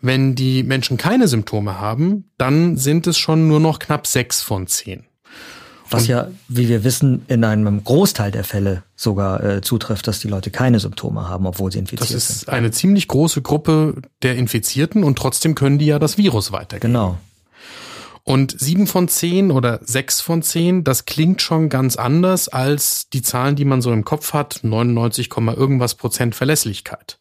Wenn 0.00 0.34
die 0.34 0.62
Menschen 0.62 0.96
keine 0.96 1.28
Symptome 1.28 1.78
haben, 1.78 2.30
dann 2.36 2.76
sind 2.76 3.06
es 3.06 3.18
schon 3.18 3.46
nur 3.46 3.60
noch 3.60 3.78
knapp 3.78 4.06
sechs 4.06 4.42
von 4.42 4.66
zehn. 4.66 5.06
Was 5.92 6.06
ja, 6.06 6.28
wie 6.48 6.68
wir 6.68 6.84
wissen, 6.84 7.22
in 7.28 7.44
einem 7.44 7.84
Großteil 7.84 8.30
der 8.30 8.44
Fälle 8.44 8.82
sogar 8.96 9.44
äh, 9.44 9.60
zutrifft, 9.60 10.06
dass 10.06 10.20
die 10.20 10.28
Leute 10.28 10.50
keine 10.50 10.80
Symptome 10.80 11.28
haben, 11.28 11.46
obwohl 11.46 11.70
sie 11.70 11.78
infiziert 11.78 12.08
sind. 12.08 12.16
Das 12.16 12.30
ist 12.30 12.40
sind. 12.40 12.48
eine 12.48 12.70
ziemlich 12.70 13.08
große 13.08 13.42
Gruppe 13.42 13.96
der 14.22 14.36
Infizierten 14.36 15.04
und 15.04 15.18
trotzdem 15.18 15.54
können 15.54 15.78
die 15.78 15.86
ja 15.86 15.98
das 15.98 16.16
Virus 16.16 16.50
weitergeben. 16.50 16.92
Genau. 16.92 17.18
Und 18.24 18.58
sieben 18.58 18.86
von 18.86 19.08
zehn 19.08 19.50
oder 19.50 19.80
sechs 19.82 20.20
von 20.20 20.42
zehn, 20.42 20.84
das 20.84 21.06
klingt 21.06 21.42
schon 21.42 21.68
ganz 21.68 21.96
anders 21.96 22.48
als 22.48 23.08
die 23.08 23.22
Zahlen, 23.22 23.56
die 23.56 23.64
man 23.64 23.82
so 23.82 23.92
im 23.92 24.04
Kopf 24.04 24.32
hat, 24.32 24.60
99, 24.62 25.28
irgendwas 25.56 25.96
Prozent 25.96 26.36
Verlässlichkeit. 26.36 27.18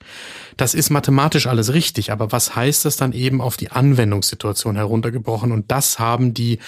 Das 0.57 0.75
ist 0.75 0.91
mathematisch 0.91 1.47
alles 1.47 1.73
richtig, 1.73 2.11
aber 2.11 2.31
was 2.31 2.55
heißt 2.55 2.85
das 2.85 2.97
dann 2.97 3.13
eben 3.13 3.41
auf 3.41 3.57
die 3.57 3.71
Anwendungssituation 3.71 4.75
heruntergebrochen? 4.75 5.51
Und 5.51 5.71
das 5.71 5.97
haben 5.97 6.35
die 6.35 6.59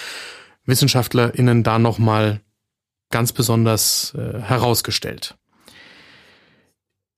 WissenschaftlerInnen 0.66 1.62
da 1.62 1.78
nochmal 1.78 2.42
ganz 3.12 3.34
besonders 3.34 4.16
äh, 4.18 4.40
herausgestellt. 4.42 5.36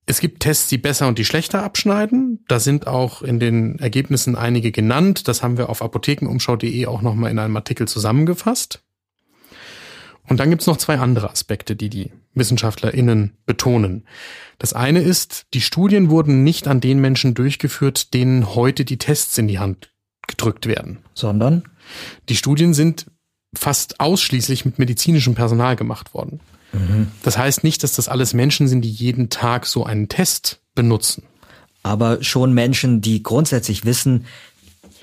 Es 0.08 0.20
gibt 0.20 0.42
Tests, 0.42 0.68
die 0.68 0.78
besser 0.78 1.08
und 1.08 1.18
die 1.18 1.26
schlechter 1.26 1.64
abschneiden. 1.64 2.44
Da 2.48 2.60
sind 2.60 2.86
auch 2.86 3.24
in 3.24 3.40
den 3.40 3.80
Ergebnissen 3.80 4.36
einige 4.36 4.72
genannt. 4.72 5.28
Das 5.28 5.42
haben 5.42 5.58
wir 5.58 5.70
auf 5.70 5.82
apothekenumschau.de 5.82 6.86
auch 6.86 7.02
nochmal 7.02 7.32
in 7.32 7.40
einem 7.40 7.56
Artikel 7.56 7.88
zusammengefasst. 7.88 8.84
Und 10.28 10.40
dann 10.40 10.50
gibt's 10.50 10.68
noch 10.68 10.78
zwei 10.78 10.98
andere 10.98 11.30
Aspekte, 11.30 11.76
die 11.76 11.90
die 11.90 12.12
WissenschaftlerInnen 12.34 13.38
betonen. 13.46 14.06
Das 14.58 14.74
eine 14.74 15.02
ist, 15.02 15.46
die 15.54 15.62
Studien 15.62 16.10
wurden 16.10 16.44
nicht 16.44 16.68
an 16.68 16.82
den 16.82 17.00
Menschen 17.00 17.34
durchgeführt, 17.34 18.14
denen 18.14 18.56
heute 18.56 18.86
die 18.86 18.98
Tests 18.98 19.38
in 19.38 19.48
die 19.48 19.60
Hand 19.60 19.92
gedrückt 20.28 20.68
werden. 20.68 21.00
Sondern? 21.14 21.64
Die 22.30 22.36
Studien 22.36 22.74
sind 22.74 23.06
fast 23.56 24.00
ausschließlich 24.00 24.66
mit 24.66 24.80
medizinischem 24.80 25.36
Personal 25.36 25.76
gemacht 25.76 26.14
worden. 26.14 26.40
Das 27.24 27.38
heißt 27.38 27.64
nicht, 27.64 27.84
dass 27.84 27.96
das 27.96 28.08
alles 28.08 28.34
Menschen 28.34 28.68
sind, 28.68 28.82
die 28.82 28.90
jeden 28.90 29.30
Tag 29.30 29.66
so 29.66 29.86
einen 29.86 30.10
Test 30.10 30.60
benutzen. 30.74 31.24
Aber 31.84 32.24
schon 32.24 32.54
Menschen, 32.54 33.02
die 33.02 33.22
grundsätzlich 33.22 33.86
wissen, 33.86 34.26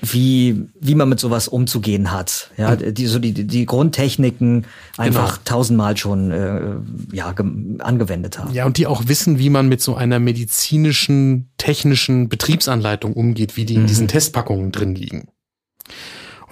wie, 0.01 0.67
wie 0.79 0.95
man 0.95 1.07
mit 1.07 1.19
sowas 1.19 1.47
umzugehen 1.47 2.11
hat. 2.11 2.51
Ja, 2.57 2.75
die, 2.75 3.07
so 3.07 3.19
die, 3.19 3.31
die 3.33 3.65
Grundtechniken 3.65 4.65
einfach 4.97 5.35
genau. 5.35 5.41
tausendmal 5.45 5.95
schon 5.95 6.31
äh, 6.31 6.75
ja, 7.13 7.33
angewendet 7.79 8.37
haben. 8.37 8.53
Ja, 8.53 8.65
und 8.65 8.77
die 8.77 8.85
auch 8.85 9.07
wissen, 9.07 9.39
wie 9.39 9.49
man 9.49 9.69
mit 9.69 9.81
so 9.81 9.95
einer 9.95 10.19
medizinischen, 10.19 11.49
technischen 11.57 12.27
Betriebsanleitung 12.27 13.13
umgeht, 13.13 13.55
wie 13.55 13.65
die 13.65 13.75
in 13.75 13.83
mhm. 13.83 13.87
diesen 13.87 14.07
Testpackungen 14.09 14.73
drin 14.73 14.95
liegen. 14.95 15.29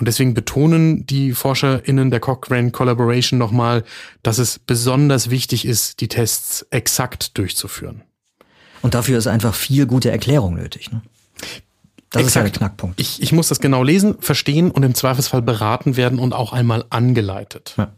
Und 0.02 0.08
deswegen 0.08 0.34
betonen 0.34 1.06
die 1.06 1.32
ForscherInnen 1.32 2.10
der 2.10 2.20
Cochrane 2.20 2.72
Collaboration 2.72 3.38
nochmal, 3.38 3.84
dass 4.24 4.40
es 4.40 4.58
besonders 4.58 5.30
wichtig 5.30 5.64
ist, 5.64 6.02
die 6.02 6.08
Tests 6.08 6.66
exakt 6.72 7.38
durchzuführen. 7.38 8.02
Und 8.82 8.96
dafür 8.96 9.20
ist 9.20 9.28
einfach 9.28 9.54
viel 9.54 9.86
gute 9.86 10.10
Erklärung 10.10 10.56
nötig. 10.56 10.92
Ne? 10.92 11.04
Das 12.10 12.24
Exakt. 12.24 12.26
ist 12.26 12.34
ja 12.34 12.42
der 12.42 12.52
Knackpunkt. 12.52 13.00
Ich, 13.00 13.22
ich 13.22 13.32
muss 13.32 13.50
das 13.50 13.60
genau 13.60 13.84
lesen, 13.84 14.16
verstehen 14.20 14.72
und 14.72 14.82
im 14.82 14.96
Zweifelsfall 14.96 15.44
beraten 15.44 15.96
werden 15.98 16.18
und 16.18 16.34
auch 16.34 16.52
einmal 16.52 16.84
angeleitet. 16.90 17.76
Ja. 17.78 17.94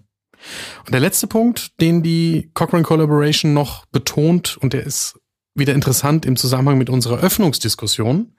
Und 0.85 0.91
der 0.91 0.99
letzte 0.99 1.27
Punkt, 1.27 1.79
den 1.79 2.03
die 2.03 2.51
Cochrane 2.53 2.83
Collaboration 2.83 3.53
noch 3.53 3.85
betont, 3.85 4.57
und 4.57 4.73
der 4.73 4.83
ist 4.83 5.17
wieder 5.55 5.73
interessant 5.73 6.25
im 6.25 6.35
Zusammenhang 6.35 6.77
mit 6.77 6.89
unserer 6.89 7.19
Öffnungsdiskussion, 7.19 8.35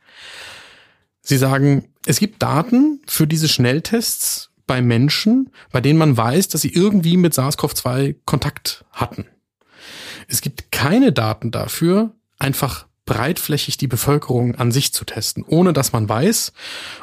Sie 1.25 1.39
sagen, 1.39 1.89
es 2.07 2.19
gibt 2.19 2.43
Daten 2.43 3.01
für 3.07 3.27
diese 3.27 3.49
Schnelltests 3.49 4.51
bei 4.67 4.83
Menschen, 4.83 5.51
bei 5.73 5.81
denen 5.81 5.99
man 5.99 6.17
weiß, 6.17 6.49
dass 6.49 6.61
sie 6.61 6.73
irgendwie 6.73 7.17
mit 7.17 7.35
SARS-CoV-2 7.35 8.17
Kontakt 8.25 8.85
hatten. 8.93 9.27
Es 10.29 10.43
gibt 10.43 10.71
keine 10.71 11.13
Daten 11.13 11.51
dafür, 11.51 12.13
einfach 12.39 12.87
breitflächig 13.07 13.77
die 13.79 13.87
Bevölkerung 13.87 14.55
an 14.55 14.71
sich 14.71 14.93
zu 14.93 15.05
testen, 15.05 15.45
ohne 15.47 15.73
dass 15.73 15.93
man 15.93 16.09
weiß, 16.09 16.53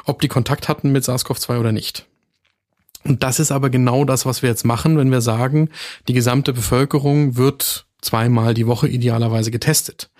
ob 0.04 0.20
die 0.20 0.28
Kontakt 0.28 0.68
hatten 0.68 0.92
mit 0.92 1.04
SARS-CoV-2 1.04 1.58
oder 1.58 1.72
nicht. 1.72 2.06
Und 3.04 3.24
das 3.24 3.40
ist 3.40 3.50
aber 3.50 3.70
genau 3.70 4.04
das, 4.04 4.24
was 4.24 4.42
wir 4.42 4.48
jetzt 4.48 4.64
machen, 4.64 4.96
wenn 4.96 5.10
wir 5.10 5.20
sagen, 5.20 5.68
die 6.06 6.12
gesamte 6.12 6.52
Bevölkerung 6.52 7.36
wird 7.36 7.86
zweimal 8.00 8.54
die 8.54 8.66
Woche 8.68 8.88
idealerweise 8.88 9.50
getestet. 9.50 10.10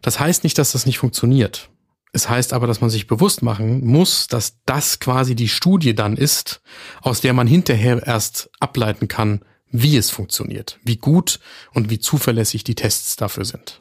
Das 0.00 0.20
heißt 0.20 0.44
nicht, 0.44 0.56
dass 0.58 0.72
das 0.72 0.86
nicht 0.86 0.98
funktioniert. 0.98 1.70
Es 2.12 2.28
heißt 2.28 2.52
aber, 2.52 2.66
dass 2.66 2.80
man 2.80 2.90
sich 2.90 3.06
bewusst 3.06 3.42
machen 3.42 3.84
muss, 3.86 4.26
dass 4.26 4.54
das 4.64 5.00
quasi 5.00 5.34
die 5.34 5.48
Studie 5.48 5.94
dann 5.94 6.16
ist, 6.16 6.62
aus 7.02 7.20
der 7.20 7.32
man 7.32 7.46
hinterher 7.46 8.06
erst 8.06 8.50
ableiten 8.58 9.08
kann, 9.08 9.40
wie 9.70 9.96
es 9.96 10.10
funktioniert, 10.10 10.78
wie 10.82 10.96
gut 10.96 11.40
und 11.74 11.90
wie 11.90 11.98
zuverlässig 11.98 12.64
die 12.64 12.74
Tests 12.74 13.16
dafür 13.16 13.44
sind. 13.44 13.80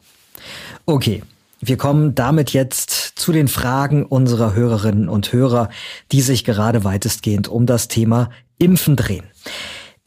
Okay, 0.85 1.23
wir 1.61 1.77
kommen 1.77 2.15
damit 2.15 2.51
jetzt 2.51 2.91
zu 2.91 3.31
den 3.31 3.47
Fragen 3.47 4.05
unserer 4.05 4.53
Hörerinnen 4.53 5.07
und 5.07 5.31
Hörer, 5.31 5.69
die 6.11 6.21
sich 6.21 6.43
gerade 6.43 6.83
weitestgehend 6.83 7.47
um 7.47 7.65
das 7.65 7.87
Thema 7.87 8.29
Impfen 8.57 8.95
drehen. 8.95 9.25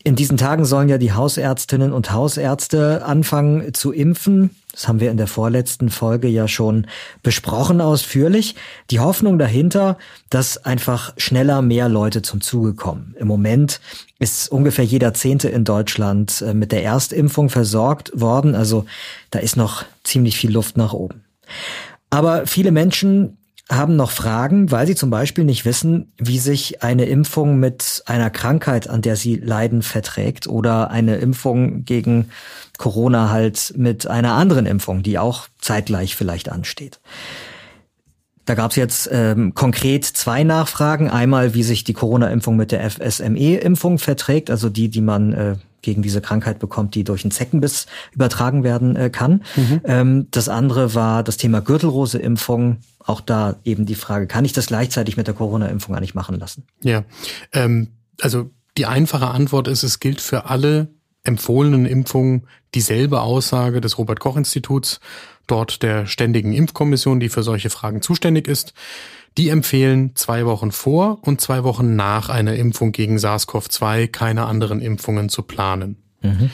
In 0.05 0.15
diesen 0.15 0.37
Tagen 0.37 0.65
sollen 0.65 0.89
ja 0.89 0.97
die 0.97 1.13
Hausärztinnen 1.13 1.93
und 1.93 2.13
Hausärzte 2.13 3.05
anfangen 3.05 3.75
zu 3.75 3.93
impfen. 3.93 4.51
Das 4.71 4.87
haben 4.87 5.01
wir 5.01 5.11
in 5.11 5.17
der 5.17 5.27
vorletzten 5.27 5.91
Folge 5.91 6.29
ja 6.29 6.47
schon 6.47 6.87
besprochen 7.25 7.81
ausführlich. 7.81 8.55
Die 8.91 9.01
Hoffnung 9.01 9.39
dahinter, 9.41 9.99
dass 10.31 10.65
einfach 10.65 11.15
schneller 11.17 11.63
mehr 11.63 11.89
Leute 11.89 12.23
zum 12.23 12.41
Zuge 12.41 12.75
kommen. 12.75 13.17
Im 13.19 13.27
Moment 13.27 13.81
ist 14.21 14.53
ungefähr 14.53 14.85
jeder 14.85 15.15
Zehnte 15.15 15.49
in 15.49 15.65
Deutschland 15.65 16.43
äh, 16.43 16.55
mit 16.55 16.71
der 16.71 16.85
Erstimpfung 16.85 17.51
versorgt 17.51 18.13
worden. 18.15 18.55
Also 18.55 18.85
da 19.31 19.41
ist 19.41 19.57
noch 19.57 19.85
ziemlich 20.05 20.37
viel 20.37 20.53
Luft 20.53 20.77
nach 20.77 20.93
oben. 20.93 21.25
Aber 22.11 22.47
viele 22.47 22.71
Menschen 22.71 23.38
haben 23.71 23.97
noch 23.97 24.11
Fragen, 24.11 24.71
weil 24.71 24.87
sie 24.87 24.95
zum 24.95 25.11
Beispiel 25.11 25.45
nicht 25.45 25.65
wissen, 25.65 26.13
wie 26.17 26.39
sich 26.39 26.83
eine 26.83 27.05
Impfung 27.05 27.59
mit 27.59 28.03
einer 28.07 28.31
Krankheit, 28.31 28.89
an 28.89 29.03
der 29.03 29.17
sie 29.17 29.37
leiden, 29.37 29.83
verträgt 29.83 30.47
oder 30.47 30.91
eine 30.91 31.17
Impfung 31.17 31.85
gegen 31.85 32.31
Corona 32.79 33.31
halt 33.31 33.75
mit 33.77 34.07
einer 34.07 34.35
anderen 34.35 34.65
Impfung, 34.65 35.03
die 35.03 35.19
auch 35.19 35.49
zeitgleich 35.61 36.17
vielleicht 36.17 36.51
ansteht. 36.51 37.01
Da 38.47 38.55
gab 38.55 38.71
es 38.71 38.79
jetzt 38.79 39.11
ähm, 39.13 39.55
konkret 39.55 40.07
zwei 40.07 40.43
Nachfragen. 40.43 41.11
Einmal, 41.11 41.53
wie 41.53 41.63
sich 41.63 41.85
die 41.85 41.93
Corona-Impfung 41.93 42.57
mit 42.57 42.73
der 42.73 42.89
FSME-Impfung 42.89 43.99
verträgt, 43.99 44.51
also 44.51 44.71
die, 44.71 44.89
die 44.89 45.03
man 45.03 45.33
äh, 45.35 45.57
gegen 45.83 46.01
diese 46.01 46.23
Krankheit 46.23 46.59
bekommt, 46.59 46.95
die 46.95 47.05
durch 47.05 47.25
einen 47.25 47.31
Zeckenbiss 47.31 47.87
übertragen 48.13 48.65
werden 48.65 48.97
äh, 48.97 49.11
kann. 49.11 49.43
Mhm. 49.55 49.81
Ähm, 49.85 50.27
das 50.31 50.49
andere 50.49 50.95
war 50.95 51.23
das 51.23 51.37
Thema 51.37 51.61
Gürtelrose-Impfung. 51.61 52.79
Auch 53.09 53.23
da 53.23 53.57
eben 53.65 53.87
die 53.87 53.95
Frage, 53.95 54.27
kann 54.27 54.45
ich 54.45 54.53
das 54.53 54.67
gleichzeitig 54.67 55.17
mit 55.17 55.27
der 55.27 55.33
Corona-Impfung 55.33 55.95
eigentlich 55.95 56.15
machen 56.15 56.39
lassen? 56.39 56.67
Ja, 56.85 57.05
ähm, 57.55 57.89
also 58.21 58.51
die 58.77 58.85
einfache 58.85 59.29
Antwort 59.29 59.67
ist, 59.67 59.83
es 59.83 59.99
gilt 59.99 60.21
für 60.21 60.45
alle 60.45 60.89
empfohlenen 61.25 61.87
Impfungen 61.87 62.47
dieselbe 62.75 63.23
Aussage 63.23 63.81
des 63.81 63.97
Robert 63.97 64.21
Koch 64.21 64.37
Instituts, 64.37 65.01
dort 65.47 65.83
der 65.83 66.05
ständigen 66.05 66.53
Impfkommission, 66.53 67.19
die 67.19 67.31
für 67.31 67.43
solche 67.43 67.71
Fragen 67.71 68.03
zuständig 68.03 68.47
ist. 68.47 68.75
Die 69.39 69.49
empfehlen 69.49 70.15
zwei 70.15 70.45
Wochen 70.45 70.71
vor 70.71 71.21
und 71.23 71.41
zwei 71.41 71.65
Wochen 71.65 71.97
nach 71.97 72.29
einer 72.29 72.57
Impfung 72.57 72.93
gegen 72.93 73.17
SARS-CoV-2 73.17 74.09
keine 74.09 74.45
anderen 74.45 74.83
Impfungen 74.83 75.31
zu 75.31 75.45
planen. 75.45 75.97
Mhm. 76.21 76.51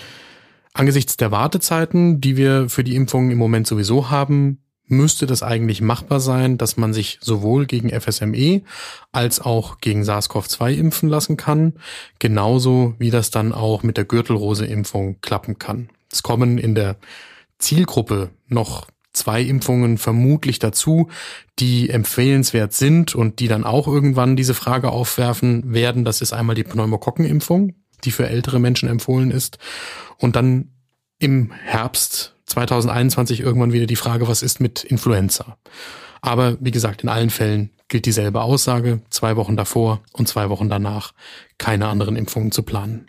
Angesichts 0.73 1.17
der 1.17 1.33
Wartezeiten, 1.33 2.21
die 2.21 2.37
wir 2.37 2.69
für 2.69 2.85
die 2.85 2.95
Impfungen 2.95 3.33
im 3.33 3.39
Moment 3.39 3.67
sowieso 3.67 4.11
haben, 4.11 4.61
müsste 4.87 5.27
das 5.27 5.43
eigentlich 5.43 5.81
machbar 5.81 6.21
sein, 6.21 6.59
dass 6.59 6.77
man 6.77 6.93
sich 6.93 7.19
sowohl 7.21 7.67
gegen 7.67 7.89
FSME 7.89 8.63
als 9.13 9.41
auch 9.41 9.79
gegen 9.79 10.03
SARS-CoV-2 10.03 10.75
impfen 10.75 11.09
lassen 11.09 11.37
kann, 11.37 11.75
genauso 12.19 12.95
wie 12.99 13.11
das 13.11 13.31
dann 13.31 13.53
auch 13.53 13.83
mit 13.83 13.97
der 13.97 14.05
Gürtelrose-Impfung 14.05 15.21
klappen 15.21 15.59
kann. 15.59 15.89
Es 16.13 16.23
kommen 16.23 16.59
in 16.59 16.75
der 16.75 16.97
Zielgruppe 17.59 18.31
noch 18.47 18.87
zwei 19.13 19.41
Impfungen 19.43 19.97
vermutlich 19.97 20.59
dazu, 20.59 21.09
die 21.59 21.89
empfehlenswert 21.89 22.73
sind 22.73 23.15
und 23.15 23.39
die 23.39 23.49
dann 23.49 23.65
auch 23.65 23.87
irgendwann 23.87 24.37
diese 24.37 24.55
Frage 24.55 24.91
aufwerfen 24.91 25.73
werden. 25.73 26.05
Das 26.05 26.21
ist 26.21 26.33
einmal 26.33 26.57
die 26.57 26.65
Pneumokokkenimpfung, 26.65 27.75
die 28.05 28.11
für 28.11 28.29
ältere 28.29 28.59
Menschen 28.59 28.89
empfohlen 28.89 29.31
ist. 29.31 29.59
Und 30.19 30.37
dann 30.37 30.73
im 31.19 31.53
Herbst 31.53 32.34
2021 32.55 33.41
irgendwann 33.41 33.73
wieder 33.73 33.87
die 33.87 33.97
Frage, 33.97 34.29
was 34.29 34.43
ist 34.43 34.61
mit 34.61 34.85
Influenza? 34.85 35.57
Aber 36.23 36.57
wie 36.61 36.71
gesagt, 36.71 37.03
in 37.03 37.09
allen 37.09 37.31
Fällen 37.31 37.71
gilt 37.89 38.07
dieselbe 38.07 38.43
Aussage, 38.43 39.01
zwei 39.11 39.37
Wochen 39.37 39.57
davor 39.57 40.01
und 40.13 40.29
zwei 40.29 40.49
Wochen 40.51 40.69
danach 40.69 41.13
keine 41.59 41.89
anderen 41.89 42.15
Impfungen 42.17 42.53
zu 42.53 42.63
planen. 42.63 43.09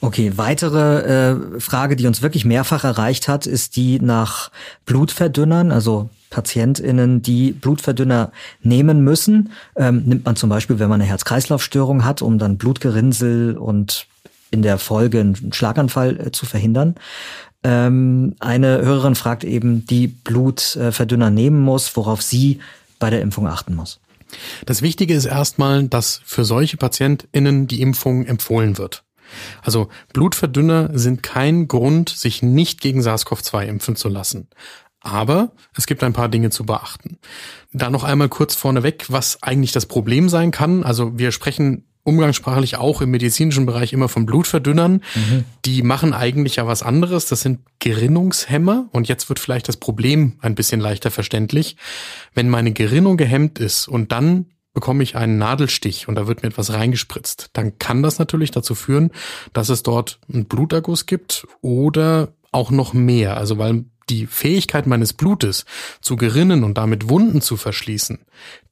Okay, 0.00 0.32
weitere 0.36 1.00
äh, 1.56 1.60
Frage, 1.60 1.96
die 1.96 2.06
uns 2.06 2.22
wirklich 2.22 2.44
mehrfach 2.44 2.84
erreicht 2.84 3.26
hat, 3.28 3.46
ist 3.46 3.74
die 3.76 3.98
nach 3.98 4.52
Blutverdünnern, 4.84 5.72
also 5.72 6.10
PatientInnen, 6.30 7.22
die 7.22 7.52
Blutverdünner 7.52 8.30
nehmen 8.62 9.02
müssen. 9.02 9.50
Ähm, 9.74 10.04
nimmt 10.06 10.24
man 10.24 10.36
zum 10.36 10.48
Beispiel, 10.48 10.78
wenn 10.78 10.88
man 10.88 11.00
eine 11.00 11.10
Herz-Kreislauf-Störung 11.10 12.04
hat, 12.04 12.22
um 12.22 12.38
dann 12.38 12.56
Blutgerinnsel 12.56 13.56
und 13.56 14.06
in 14.50 14.62
der 14.62 14.78
Folge 14.78 15.20
einen 15.20 15.52
Schlaganfall 15.52 16.20
äh, 16.20 16.32
zu 16.32 16.46
verhindern. 16.46 16.94
Ähm, 17.66 18.36
eine 18.38 18.82
Hörerin 18.82 19.16
fragt 19.16 19.42
eben, 19.42 19.84
die 19.86 20.06
Blutverdünner 20.06 21.30
nehmen 21.30 21.60
muss, 21.60 21.96
worauf 21.96 22.22
sie 22.22 22.60
bei 23.00 23.10
der 23.10 23.22
Impfung 23.22 23.48
achten 23.48 23.74
muss. 23.74 23.98
Das 24.66 24.82
Wichtige 24.82 25.14
ist 25.14 25.24
erstmal, 25.24 25.88
dass 25.88 26.20
für 26.24 26.44
solche 26.44 26.76
PatientInnen 26.76 27.66
die 27.66 27.80
Impfung 27.80 28.24
empfohlen 28.24 28.78
wird. 28.78 29.02
Also 29.62 29.88
Blutverdünner 30.12 30.96
sind 30.96 31.24
kein 31.24 31.66
Grund, 31.66 32.08
sich 32.08 32.40
nicht 32.40 32.80
gegen 32.80 33.00
SARS-CoV-2 33.00 33.64
impfen 33.64 33.96
zu 33.96 34.08
lassen. 34.08 34.46
Aber 35.00 35.50
es 35.76 35.88
gibt 35.88 36.04
ein 36.04 36.12
paar 36.12 36.28
Dinge 36.28 36.50
zu 36.50 36.64
beachten. 36.64 37.18
Da 37.72 37.90
noch 37.90 38.04
einmal 38.04 38.28
kurz 38.28 38.54
vorneweg, 38.54 39.06
was 39.08 39.42
eigentlich 39.42 39.72
das 39.72 39.86
Problem 39.86 40.28
sein 40.28 40.52
kann. 40.52 40.84
Also 40.84 41.18
wir 41.18 41.32
sprechen 41.32 41.84
umgangssprachlich 42.06 42.76
auch 42.76 43.00
im 43.00 43.10
medizinischen 43.10 43.66
Bereich 43.66 43.92
immer 43.92 44.08
von 44.08 44.26
Blutverdünnern. 44.26 45.02
Mhm. 45.14 45.44
Die 45.64 45.82
machen 45.82 46.14
eigentlich 46.14 46.56
ja 46.56 46.66
was 46.66 46.84
anderes. 46.84 47.26
Das 47.26 47.40
sind 47.40 47.60
Gerinnungshemmer. 47.80 48.88
Und 48.92 49.08
jetzt 49.08 49.28
wird 49.28 49.40
vielleicht 49.40 49.68
das 49.68 49.76
Problem 49.76 50.34
ein 50.40 50.54
bisschen 50.54 50.80
leichter 50.80 51.10
verständlich. 51.10 51.76
Wenn 52.32 52.48
meine 52.48 52.72
Gerinnung 52.72 53.16
gehemmt 53.16 53.58
ist 53.58 53.88
und 53.88 54.12
dann 54.12 54.46
bekomme 54.72 55.02
ich 55.02 55.16
einen 55.16 55.38
Nadelstich 55.38 56.06
und 56.06 56.14
da 56.14 56.28
wird 56.28 56.42
mir 56.42 56.50
etwas 56.50 56.72
reingespritzt, 56.72 57.50
dann 57.54 57.78
kann 57.78 58.04
das 58.04 58.20
natürlich 58.20 58.52
dazu 58.52 58.76
führen, 58.76 59.10
dass 59.52 59.68
es 59.68 59.82
dort 59.82 60.20
einen 60.32 60.44
Bluterguss 60.44 61.06
gibt 61.06 61.46
oder 61.60 62.28
auch 62.52 62.70
noch 62.70 62.92
mehr. 62.92 63.36
Also 63.36 63.58
weil 63.58 63.86
die 64.10 64.26
Fähigkeit 64.26 64.86
meines 64.86 65.12
Blutes 65.12 65.64
zu 66.00 66.14
gerinnen 66.14 66.62
und 66.62 66.78
damit 66.78 67.08
Wunden 67.08 67.40
zu 67.40 67.56
verschließen, 67.56 68.20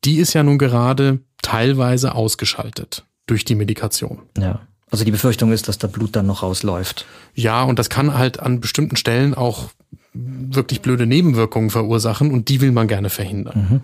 die 0.05 0.19
ist 0.19 0.35
ja 0.35 0.45
nun 0.45 0.59
gerade 0.59 1.19
teilweise 1.43 2.15
ausgeschaltet 2.15 3.05
durch 3.27 3.45
die 3.45 3.55
Medikation. 3.55 4.23
Ja. 4.39 4.61
Also 4.91 5.05
die 5.05 5.11
Befürchtung 5.11 5.53
ist, 5.53 5.69
dass 5.69 5.79
da 5.79 5.87
Blut 5.87 6.15
dann 6.15 6.27
noch 6.27 6.43
rausläuft. 6.43 7.07
Ja, 7.35 7.63
und 7.65 7.79
das 7.79 7.91
kann 7.91 8.17
halt 8.17 8.39
an 8.39 8.61
bestimmten 8.61 8.97
Stellen 8.97 9.35
auch 9.35 9.71
wirklich 10.13 10.83
blöde 10.83 11.07
Nebenwirkungen 11.07 11.71
verursachen 11.71 12.31
und 12.31 12.49
die 12.49 12.61
will 12.61 12.71
man 12.71 12.87
gerne 12.87 13.11
verhindern. 13.11 13.67
Mhm. 13.69 13.81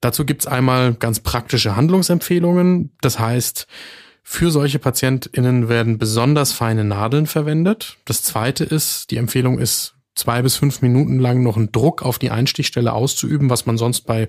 Dazu 0.00 0.24
gibt's 0.24 0.46
einmal 0.46 0.94
ganz 0.94 1.20
praktische 1.20 1.76
Handlungsempfehlungen. 1.76 2.92
Das 3.00 3.18
heißt, 3.18 3.66
für 4.22 4.50
solche 4.50 4.78
PatientInnen 4.78 5.68
werden 5.68 5.98
besonders 5.98 6.52
feine 6.52 6.84
Nadeln 6.84 7.26
verwendet. 7.26 7.96
Das 8.04 8.22
zweite 8.22 8.64
ist, 8.64 9.10
die 9.10 9.16
Empfehlung 9.16 9.58
ist, 9.58 9.94
zwei 10.14 10.42
bis 10.42 10.56
fünf 10.56 10.82
Minuten 10.82 11.18
lang 11.18 11.42
noch 11.42 11.56
einen 11.56 11.72
Druck 11.72 12.02
auf 12.02 12.18
die 12.18 12.30
Einstichstelle 12.30 12.92
auszuüben, 12.92 13.50
was 13.50 13.66
man 13.66 13.78
sonst 13.78 14.02
bei 14.02 14.28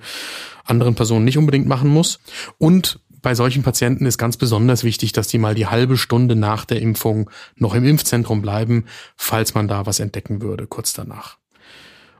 anderen 0.65 0.95
Personen 0.95 1.25
nicht 1.25 1.37
unbedingt 1.37 1.67
machen 1.67 1.89
muss. 1.89 2.19
Und 2.57 2.99
bei 3.23 3.33
solchen 3.33 3.63
Patienten 3.63 4.05
ist 4.05 4.19
ganz 4.19 4.37
besonders 4.37 4.83
wichtig, 4.83 5.13
dass 5.13 5.27
die 5.27 5.39
mal 5.39 5.55
die 5.55 5.65
halbe 5.65 5.97
Stunde 5.97 6.35
nach 6.35 6.65
der 6.65 6.81
Impfung 6.81 7.31
noch 7.55 7.73
im 7.73 7.85
Impfzentrum 7.85 8.43
bleiben, 8.43 8.85
falls 9.15 9.55
man 9.55 9.67
da 9.67 9.87
was 9.87 9.99
entdecken 9.99 10.43
würde, 10.43 10.67
kurz 10.67 10.93
danach. 10.93 11.37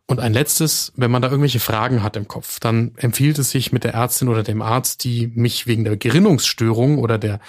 Und 0.08 0.20
ein 0.20 0.34
letztes, 0.34 0.92
wenn 0.96 1.12
man 1.12 1.22
da 1.22 1.30
irgendwelche 1.30 1.60
Fragen 1.60 2.04
hat 2.04 2.16
im 2.16 2.28
Kopf, 2.28 2.60
dann 2.60 2.94
empfiehlt 2.96 3.38
es 3.38 3.52
sich 3.52 3.72
mit 3.72 3.84
der 3.84 3.94
Ärztin 3.94 4.28
oder 4.28 4.44
dem 4.44 4.62
Arzt, 4.62 5.04
die 5.04 5.28
mich 5.28 5.68
wegen 5.68 5.84
der 5.84 5.98
Gerinnungsstörung 5.98 6.98
oder 6.98 7.18
der 7.18 7.40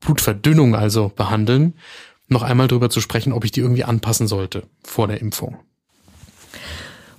Blutverdünnung 0.00 0.74
also 0.74 1.08
behandeln, 1.08 1.74
noch 2.28 2.42
einmal 2.42 2.68
drüber 2.68 2.90
zu 2.90 3.00
sprechen, 3.00 3.32
ob 3.32 3.44
ich 3.44 3.52
die 3.52 3.60
irgendwie 3.60 3.84
anpassen 3.84 4.26
sollte 4.26 4.64
vor 4.82 5.08
der 5.08 5.20
Impfung. 5.20 5.58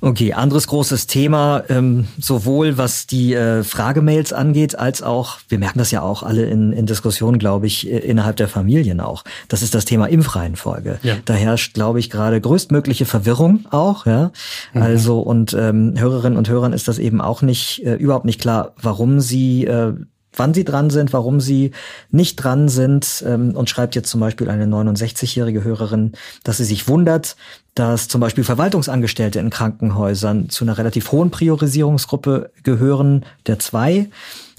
Okay, 0.08 0.32
anderes 0.32 0.68
großes 0.68 1.08
Thema, 1.08 1.64
ähm, 1.68 2.08
sowohl 2.18 2.78
was 2.78 3.08
die 3.08 3.34
äh, 3.34 3.62
Fragemails 3.62 4.32
angeht, 4.32 4.80
als 4.80 5.04
auch, 5.04 5.40
wir 5.50 5.60
merken 5.60 5.80
das 5.80 5.92
ja 5.92 6.02
auch 6.02 6.24
alle 6.24 6.46
in, 6.46 6.72
in 6.72 6.86
Diskussionen, 6.86 7.40
glaube 7.40 7.68
ich, 7.68 7.92
äh, 7.92 7.98
innerhalb 7.98 8.38
der 8.38 8.48
Familien 8.48 9.02
auch. 9.02 9.26
Das 9.50 9.62
ist 9.64 9.76
das 9.76 9.84
Thema 9.84 10.06
Impfreihenfolge. 10.06 11.00
Ja. 11.04 11.16
Da 11.26 11.34
herrscht, 11.34 11.74
glaube 11.74 12.00
ich, 12.00 12.10
gerade 12.10 12.40
größtmögliche 12.40 13.04
Verwirrung 13.04 13.66
auch. 13.70 14.06
Ja, 14.06 14.32
mhm. 14.74 14.82
also 14.82 15.20
und 15.20 15.54
ähm, 15.54 15.96
Hörerinnen 15.98 16.38
und 16.38 16.48
Hörern 16.48 16.72
ist 16.72 16.88
das 16.88 17.00
eben 17.00 17.20
auch 17.20 17.42
nicht 17.42 17.86
äh, 17.86 17.96
überhaupt 17.96 18.26
nicht 18.26 18.40
klar, 18.40 18.76
warum 18.82 19.20
sie 19.20 19.66
äh, 19.66 19.92
wann 20.38 20.54
sie 20.54 20.64
dran 20.64 20.90
sind, 20.90 21.14
warum 21.14 21.40
sie 21.40 21.72
nicht 22.12 22.36
dran 22.38 22.70
sind 22.70 23.24
ähm, 23.28 23.56
und 23.56 23.70
schreibt 23.70 23.96
jetzt 23.96 24.10
zum 24.10 24.20
Beispiel 24.20 24.50
eine 24.50 24.66
69-jährige 24.66 25.64
Hörerin, 25.64 26.14
dass 26.44 26.58
sie 26.58 26.66
sich 26.66 26.88
wundert, 26.88 27.36
dass 27.76 28.08
zum 28.08 28.22
Beispiel 28.22 28.44
Verwaltungsangestellte 28.44 29.40
in 29.40 29.50
Krankenhäusern 29.50 30.50
zu 30.50 30.66
einer 30.66 30.78
relativ 30.78 31.12
hohen 31.12 31.32
Priorisierungsgruppe 31.32 32.52
gehören, 32.64 33.26
der 33.46 33.60
zwei, 33.60 34.10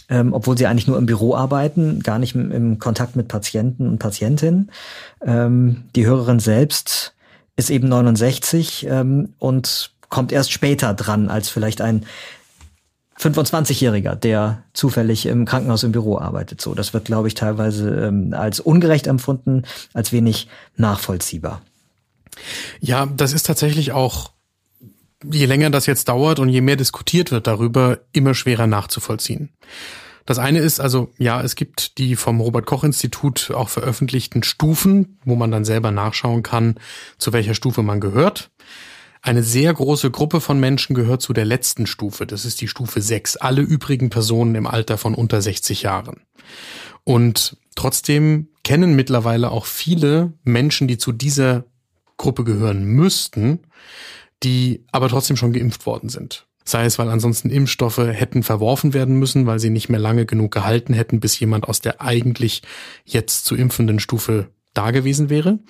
ähm, 0.09 0.33
obwohl 0.33 0.57
sie 0.57 0.67
eigentlich 0.67 0.87
nur 0.87 0.99
im 0.99 1.07
Büro 1.07 1.35
arbeiten, 1.35 2.01
gar 2.01 2.19
nicht 2.19 2.35
im, 2.35 2.79
Kontakt 2.79 3.17
mit 3.17 3.29
Patienten 3.29 3.89
und 3.89 3.99
Patientinnen. 3.99 4.71
Ähm, 5.25 5.85
die 5.97 6.07
Hörerin 6.07 6.41
selbst 6.41 7.15
ist 7.57 7.71
eben 7.71 7.89
69 7.89 8.87
ähm, 8.89 9.35
und 9.39 9.91
kommt 10.09 10.33
erst 10.33 10.53
später 10.53 10.95
dran 10.95 11.29
als 11.29 11.49
vielleicht 11.49 11.81
ein 11.81 12.07
25-Jähriger, 13.21 14.15
der 14.15 14.63
zufällig 14.73 15.27
im 15.27 15.45
Krankenhaus 15.45 15.83
im 15.83 15.93
Büro 15.93 16.19
arbeitet. 16.19 16.61
So, 16.61 16.75
das 16.75 16.95
wird, 16.95 17.07
glaube 17.07 17.29
ich, 17.29 17.35
teilweise 17.35 17.91
ähm, 18.07 18.33
als 18.33 18.61
ungerecht 18.61 19.07
empfunden, 19.07 19.65
als 19.93 20.13
wenig 20.13 20.49
nachvollziehbar. 20.77 21.63
Ja, 22.81 23.07
das 23.07 23.33
ist 23.33 23.47
tatsächlich 23.47 23.93
auch, 23.93 24.31
je 25.25 25.47
länger 25.47 25.71
das 25.71 25.87
jetzt 25.87 26.09
dauert 26.09 26.39
und 26.39 26.49
je 26.49 26.61
mehr 26.61 26.77
diskutiert 26.77 27.33
wird 27.33 27.47
darüber, 27.47 27.99
immer 28.13 28.35
schwerer 28.35 28.69
nachzuvollziehen. 28.69 29.51
Das 30.25 30.39
eine 30.39 30.59
ist 30.59 30.79
also, 30.79 31.11
ja, 31.17 31.41
es 31.41 31.57
gibt 31.57 31.97
die 31.97 32.15
vom 32.15 32.41
Robert 32.41 32.67
Koch 32.67 32.85
Institut 32.85 33.51
auch 33.51 33.71
veröffentlichten 33.71 34.43
Stufen, 34.43 35.19
wo 35.25 35.37
man 35.37 35.51
dann 35.51 35.65
selber 35.65 35.91
nachschauen 35.91 36.43
kann, 36.43 36.75
zu 37.17 37.33
welcher 37.33 37.55
Stufe 37.55 37.83
man 37.83 37.99
gehört. 37.99 38.51
Eine 39.23 39.43
sehr 39.43 39.73
große 39.73 40.11
Gruppe 40.11 40.41
von 40.41 40.61
Menschen 40.61 40.95
gehört 40.95 41.23
zu 41.23 41.33
der 41.33 41.45
letzten 41.45 41.87
Stufe. 41.87 42.27
Das 42.27 42.45
ist 42.45 42.61
die 42.61 42.69
Stufe 42.69 43.01
6. 43.01 43.37
Alle 43.37 43.63
übrigen 43.63 44.11
Personen 44.11 44.55
im 44.55 44.67
Alter 44.67 44.99
von 44.99 45.15
unter 45.15 45.43
60 45.43 45.83
Jahren. 45.83 46.23
Und 47.05 47.57
trotzdem 47.75 48.49
kennen 48.65 48.95
mittlerweile 48.95 49.51
auch 49.51 49.67
viele 49.67 50.35
Menschen, 50.45 50.89
die 50.89 50.99
zu 50.99 51.13
dieser 51.13 51.65
Gruppe 52.17 52.45
gehören 52.45 52.85
müssten, 52.85 53.61
die 54.43 54.85
aber 54.93 55.09
trotzdem 55.09 55.37
schon 55.37 55.53
geimpft 55.53 55.87
worden 55.87 56.09
sind. 56.09 56.47
Sei 56.65 56.85
es, 56.85 56.99
weil 56.99 57.09
ansonsten 57.09 57.49
Impfstoffe 57.49 57.97
hätten 57.97 58.43
verworfen 58.43 58.93
werden 58.93 59.19
müssen, 59.19 59.47
weil 59.47 59.59
sie 59.59 59.71
nicht 59.71 59.89
mehr 59.89 60.01
lange 60.01 60.27
genug 60.27 60.53
gehalten 60.53 60.93
hätten, 60.93 61.19
bis 61.19 61.41
jemand 61.41 61.67
aus 61.67 61.81
der 61.81 62.03
eigentlich 62.03 62.63
jetzt 63.07 63.47
zu 63.47 63.57
impfenden 63.57 64.01
Stufe 64.01 64.51
da 64.75 64.91
gewesen 64.91 65.31
wäre. 65.31 65.61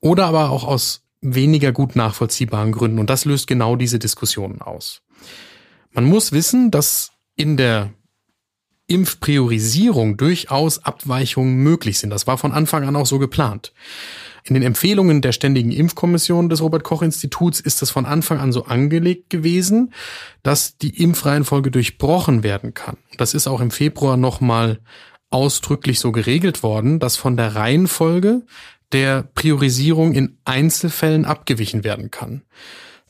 Oder 0.00 0.26
aber 0.26 0.50
auch 0.50 0.64
aus 0.64 1.05
weniger 1.34 1.72
gut 1.72 1.96
nachvollziehbaren 1.96 2.72
Gründen. 2.72 2.98
Und 2.98 3.10
das 3.10 3.24
löst 3.24 3.46
genau 3.46 3.76
diese 3.76 3.98
Diskussionen 3.98 4.60
aus. 4.60 5.02
Man 5.92 6.04
muss 6.04 6.32
wissen, 6.32 6.70
dass 6.70 7.12
in 7.36 7.56
der 7.56 7.90
Impfpriorisierung 8.86 10.16
durchaus 10.16 10.84
Abweichungen 10.84 11.56
möglich 11.56 11.98
sind. 11.98 12.10
Das 12.10 12.26
war 12.26 12.38
von 12.38 12.52
Anfang 12.52 12.84
an 12.84 12.96
auch 12.96 13.06
so 13.06 13.18
geplant. 13.18 13.72
In 14.44 14.54
den 14.54 14.62
Empfehlungen 14.62 15.22
der 15.22 15.32
Ständigen 15.32 15.72
Impfkommission 15.72 16.48
des 16.48 16.62
Robert 16.62 16.84
Koch 16.84 17.02
Instituts 17.02 17.58
ist 17.58 17.82
es 17.82 17.90
von 17.90 18.06
Anfang 18.06 18.38
an 18.38 18.52
so 18.52 18.64
angelegt 18.66 19.28
gewesen, 19.28 19.92
dass 20.44 20.78
die 20.78 21.02
Impfreihenfolge 21.02 21.72
durchbrochen 21.72 22.44
werden 22.44 22.72
kann. 22.72 22.96
Das 23.16 23.34
ist 23.34 23.48
auch 23.48 23.60
im 23.60 23.72
Februar 23.72 24.16
nochmal 24.16 24.78
ausdrücklich 25.30 25.98
so 25.98 26.12
geregelt 26.12 26.62
worden, 26.62 27.00
dass 27.00 27.16
von 27.16 27.36
der 27.36 27.56
Reihenfolge 27.56 28.42
der 28.92 29.24
Priorisierung 29.34 30.12
in 30.12 30.38
Einzelfällen 30.44 31.24
abgewichen 31.24 31.84
werden 31.84 32.10
kann. 32.10 32.42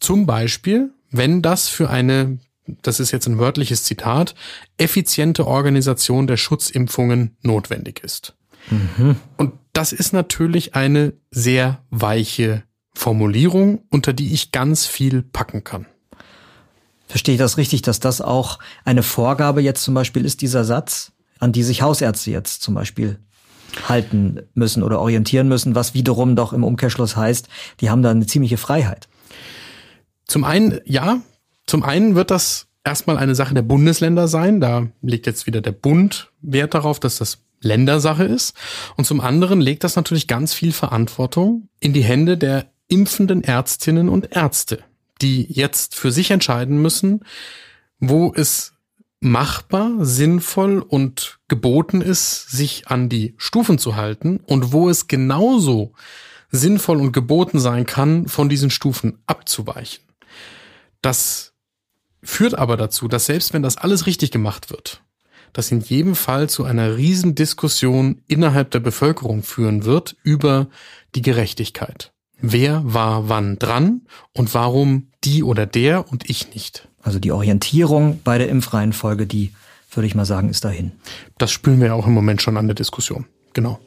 Zum 0.01 0.27
Beispiel, 0.27 0.91
wenn 1.11 1.43
das 1.43 1.69
für 1.69 1.91
eine, 1.91 2.39
das 2.83 3.01
ist 3.01 3.11
jetzt 3.11 3.27
ein 3.27 3.39
wörtliches 3.39 3.85
Zitat, 3.85 4.35
effiziente 4.79 5.47
Organisation 5.47 6.27
der 6.27 6.37
Schutzimpfungen 6.37 7.37
notwendig 7.43 8.01
ist. 8.03 8.35
Mhm. 8.71 9.17
Und 9.37 9.53
das 9.73 9.93
ist 9.93 10.13
natürlich 10.13 10.75
eine 10.75 11.13
sehr 11.31 11.85
weiche 11.91 12.63
Formulierung, 12.95 13.83
unter 13.91 14.13
die 14.13 14.33
ich 14.33 14.53
ganz 14.53 14.87
viel 14.87 15.23
packen 15.23 15.65
kann. 15.65 15.87
Verstehe 17.07 17.35
ich 17.35 17.39
das 17.39 17.57
richtig, 17.57 17.83
dass 17.83 18.01
das 18.01 18.21
auch 18.21 18.59
eine 18.85 19.03
Vorgabe 19.03 19.61
jetzt 19.61 19.83
zum 19.85 19.95
Beispiel 19.95 20.25
ist, 20.25 20.41
dieser 20.41 20.65
Satz, 20.65 21.13
an 21.39 21.53
die 21.53 21.63
sich 21.63 21.83
Hausärzte 21.83 22.31
jetzt 22.31 22.63
zum 22.63 22.75
Beispiel 22.75 23.21
halten 23.89 24.41
müssen 24.55 24.83
oder 24.83 25.01
orientieren 25.01 25.49
müssen, 25.49 25.75
was 25.75 25.95
wiederum 25.95 26.37
doch 26.37 26.53
im 26.53 26.65
Umkehrschluss 26.65 27.17
heißt, 27.17 27.49
die 27.81 27.91
haben 27.91 28.03
da 28.03 28.11
eine 28.11 28.27
ziemliche 28.27 28.57
Freiheit. 28.57 29.09
Zum 30.27 30.45
einen, 30.45 30.81
ja, 30.85 31.21
zum 31.67 31.83
einen 31.83 32.15
wird 32.15 32.31
das 32.31 32.67
erstmal 32.85 33.19
eine 33.19 33.35
Sache 33.35 33.55
der 33.55 33.63
Bundesländer 33.63 34.29
sein. 34.29 34.61
Da 34.61 34.87
legt 35.03 35.27
jetzt 35.27 35.47
wieder 35.47 35.61
der 35.61 35.73
Bund 35.73 36.31
Wert 36.41 36.75
darauf, 36.75 37.01
dass 37.01 37.19
das 37.19 37.39
Ländersache 37.61 38.25
ist. 38.25 38.55
Und 38.97 39.05
zum 39.05 39.21
anderen 39.21 39.61
legt 39.61 39.85
das 39.85 39.97
natürlich 39.97 40.27
ganz 40.27 40.55
viel 40.55 40.73
Verantwortung 40.73 41.69
in 41.81 41.93
die 41.93 42.05
Hände 42.05 42.39
der 42.39 42.67
impfenden 42.89 43.43
Ärztinnen 43.43 44.09
und 44.09 44.35
Ärzte, 44.35 44.85
die 45.21 45.47
jetzt 45.53 45.97
für 45.97 46.13
sich 46.13 46.31
entscheiden 46.31 46.81
müssen, 46.81 47.25
wo 47.99 48.33
es 48.35 48.73
machbar, 49.27 49.93
sinnvoll 50.01 50.79
und 50.79 51.39
geboten 51.49 52.01
ist, 52.01 52.51
sich 52.51 52.89
an 52.89 53.09
die 53.09 53.35
Stufen 53.37 53.79
zu 53.79 53.97
halten 53.97 54.41
und 54.47 54.73
wo 54.73 54.89
es 54.89 55.09
genauso 55.09 55.93
sinnvoll 56.51 57.01
und 57.01 57.13
geboten 57.13 57.59
sein 57.59 57.87
kann, 57.87 58.29
von 58.29 58.49
diesen 58.49 58.71
Stufen 58.71 59.19
abzuweichen. 59.27 60.05
Das 61.03 61.53
führt 62.23 62.57
aber 62.57 62.77
dazu, 62.77 63.09
dass 63.09 63.27
selbst 63.27 63.53
wenn 63.53 63.63
das 63.63 63.77
alles 63.77 64.07
richtig 64.07 64.31
gemacht 64.31 64.71
wird, 64.71 65.03
das 65.53 65.71
in 65.71 65.81
jedem 65.81 66.15
Fall 66.15 66.49
zu 66.49 66.65
einer 66.65 66.97
Riesendiskussion 66.97 68.23
innerhalb 68.27 68.71
der 68.71 68.81
Bevölkerung 68.81 69.43
führen 69.43 69.85
wird 69.85 70.17
über 70.23 70.69
die 71.15 71.23
Gerechtigkeit. 71.23 72.13
Wer 72.39 72.83
war 72.85 73.29
wann 73.29 73.59
dran 73.59 74.03
und 74.33 74.53
warum 74.55 75.09
die 75.25 75.43
oder 75.43 75.67
der 75.67 76.11
und 76.11 76.29
ich 76.29 76.55
nicht? 76.55 76.89
Also 77.07 77.19
die 77.21 77.31
Orientierung 77.31 78.19
bei 78.25 78.37
der 78.37 78.49
Impfreihenfolge, 78.49 79.27
die 79.27 79.53
würde 79.93 80.09
ich 80.09 80.17
mal 80.17 80.25
sagen, 80.25 80.51
ist 80.51 80.65
dahin. 80.65 80.91
Das 81.39 81.53
spüren 81.53 81.81
wir 81.81 81.95
auch 81.95 82.09
im 82.09 82.13
Moment 82.13 82.43
schon 82.43 82.57
an 82.57 82.67
der 82.67 82.75
Diskussion. 82.75 83.27
Genau. 83.53 83.79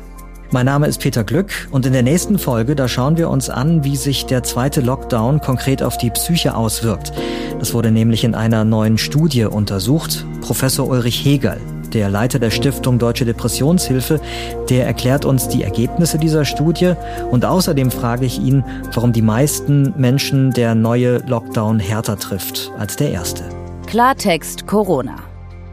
Mein 0.49 0.65
Name 0.65 0.87
ist 0.87 0.99
Peter 0.99 1.23
Glück 1.23 1.51
und 1.69 1.85
in 1.85 1.93
der 1.93 2.01
nächsten 2.01 2.39
Folge, 2.39 2.75
da 2.75 2.87
schauen 2.87 3.15
wir 3.15 3.29
uns 3.29 3.47
an, 3.47 3.83
wie 3.83 3.95
sich 3.95 4.25
der 4.25 4.41
zweite 4.41 4.81
Lockdown 4.81 5.39
konkret 5.39 5.83
auf 5.83 5.99
die 5.99 6.09
Psyche 6.09 6.55
auswirkt. 6.55 7.11
Das 7.59 7.75
wurde 7.75 7.91
nämlich 7.91 8.23
in 8.23 8.33
einer 8.33 8.63
neuen 8.63 8.97
Studie 8.97 9.43
untersucht. 9.43 10.25
Professor 10.41 10.87
Ulrich 10.87 11.23
Hegel, 11.23 11.57
der 11.93 12.09
Leiter 12.09 12.39
der 12.39 12.49
Stiftung 12.49 12.97
Deutsche 12.97 13.25
Depressionshilfe, 13.25 14.19
der 14.67 14.87
erklärt 14.87 15.23
uns 15.23 15.47
die 15.47 15.61
Ergebnisse 15.61 16.17
dieser 16.17 16.43
Studie 16.43 16.93
und 17.29 17.45
außerdem 17.45 17.91
frage 17.91 18.25
ich 18.25 18.39
ihn, 18.39 18.63
warum 18.93 19.13
die 19.13 19.21
meisten 19.21 19.93
Menschen 19.95 20.51
der 20.53 20.73
neue 20.73 21.17
Lockdown 21.27 21.79
härter 21.79 22.17
trifft 22.17 22.71
als 22.79 22.95
der 22.95 23.11
erste. 23.11 23.43
Klartext 23.85 24.65
Corona. 24.65 25.17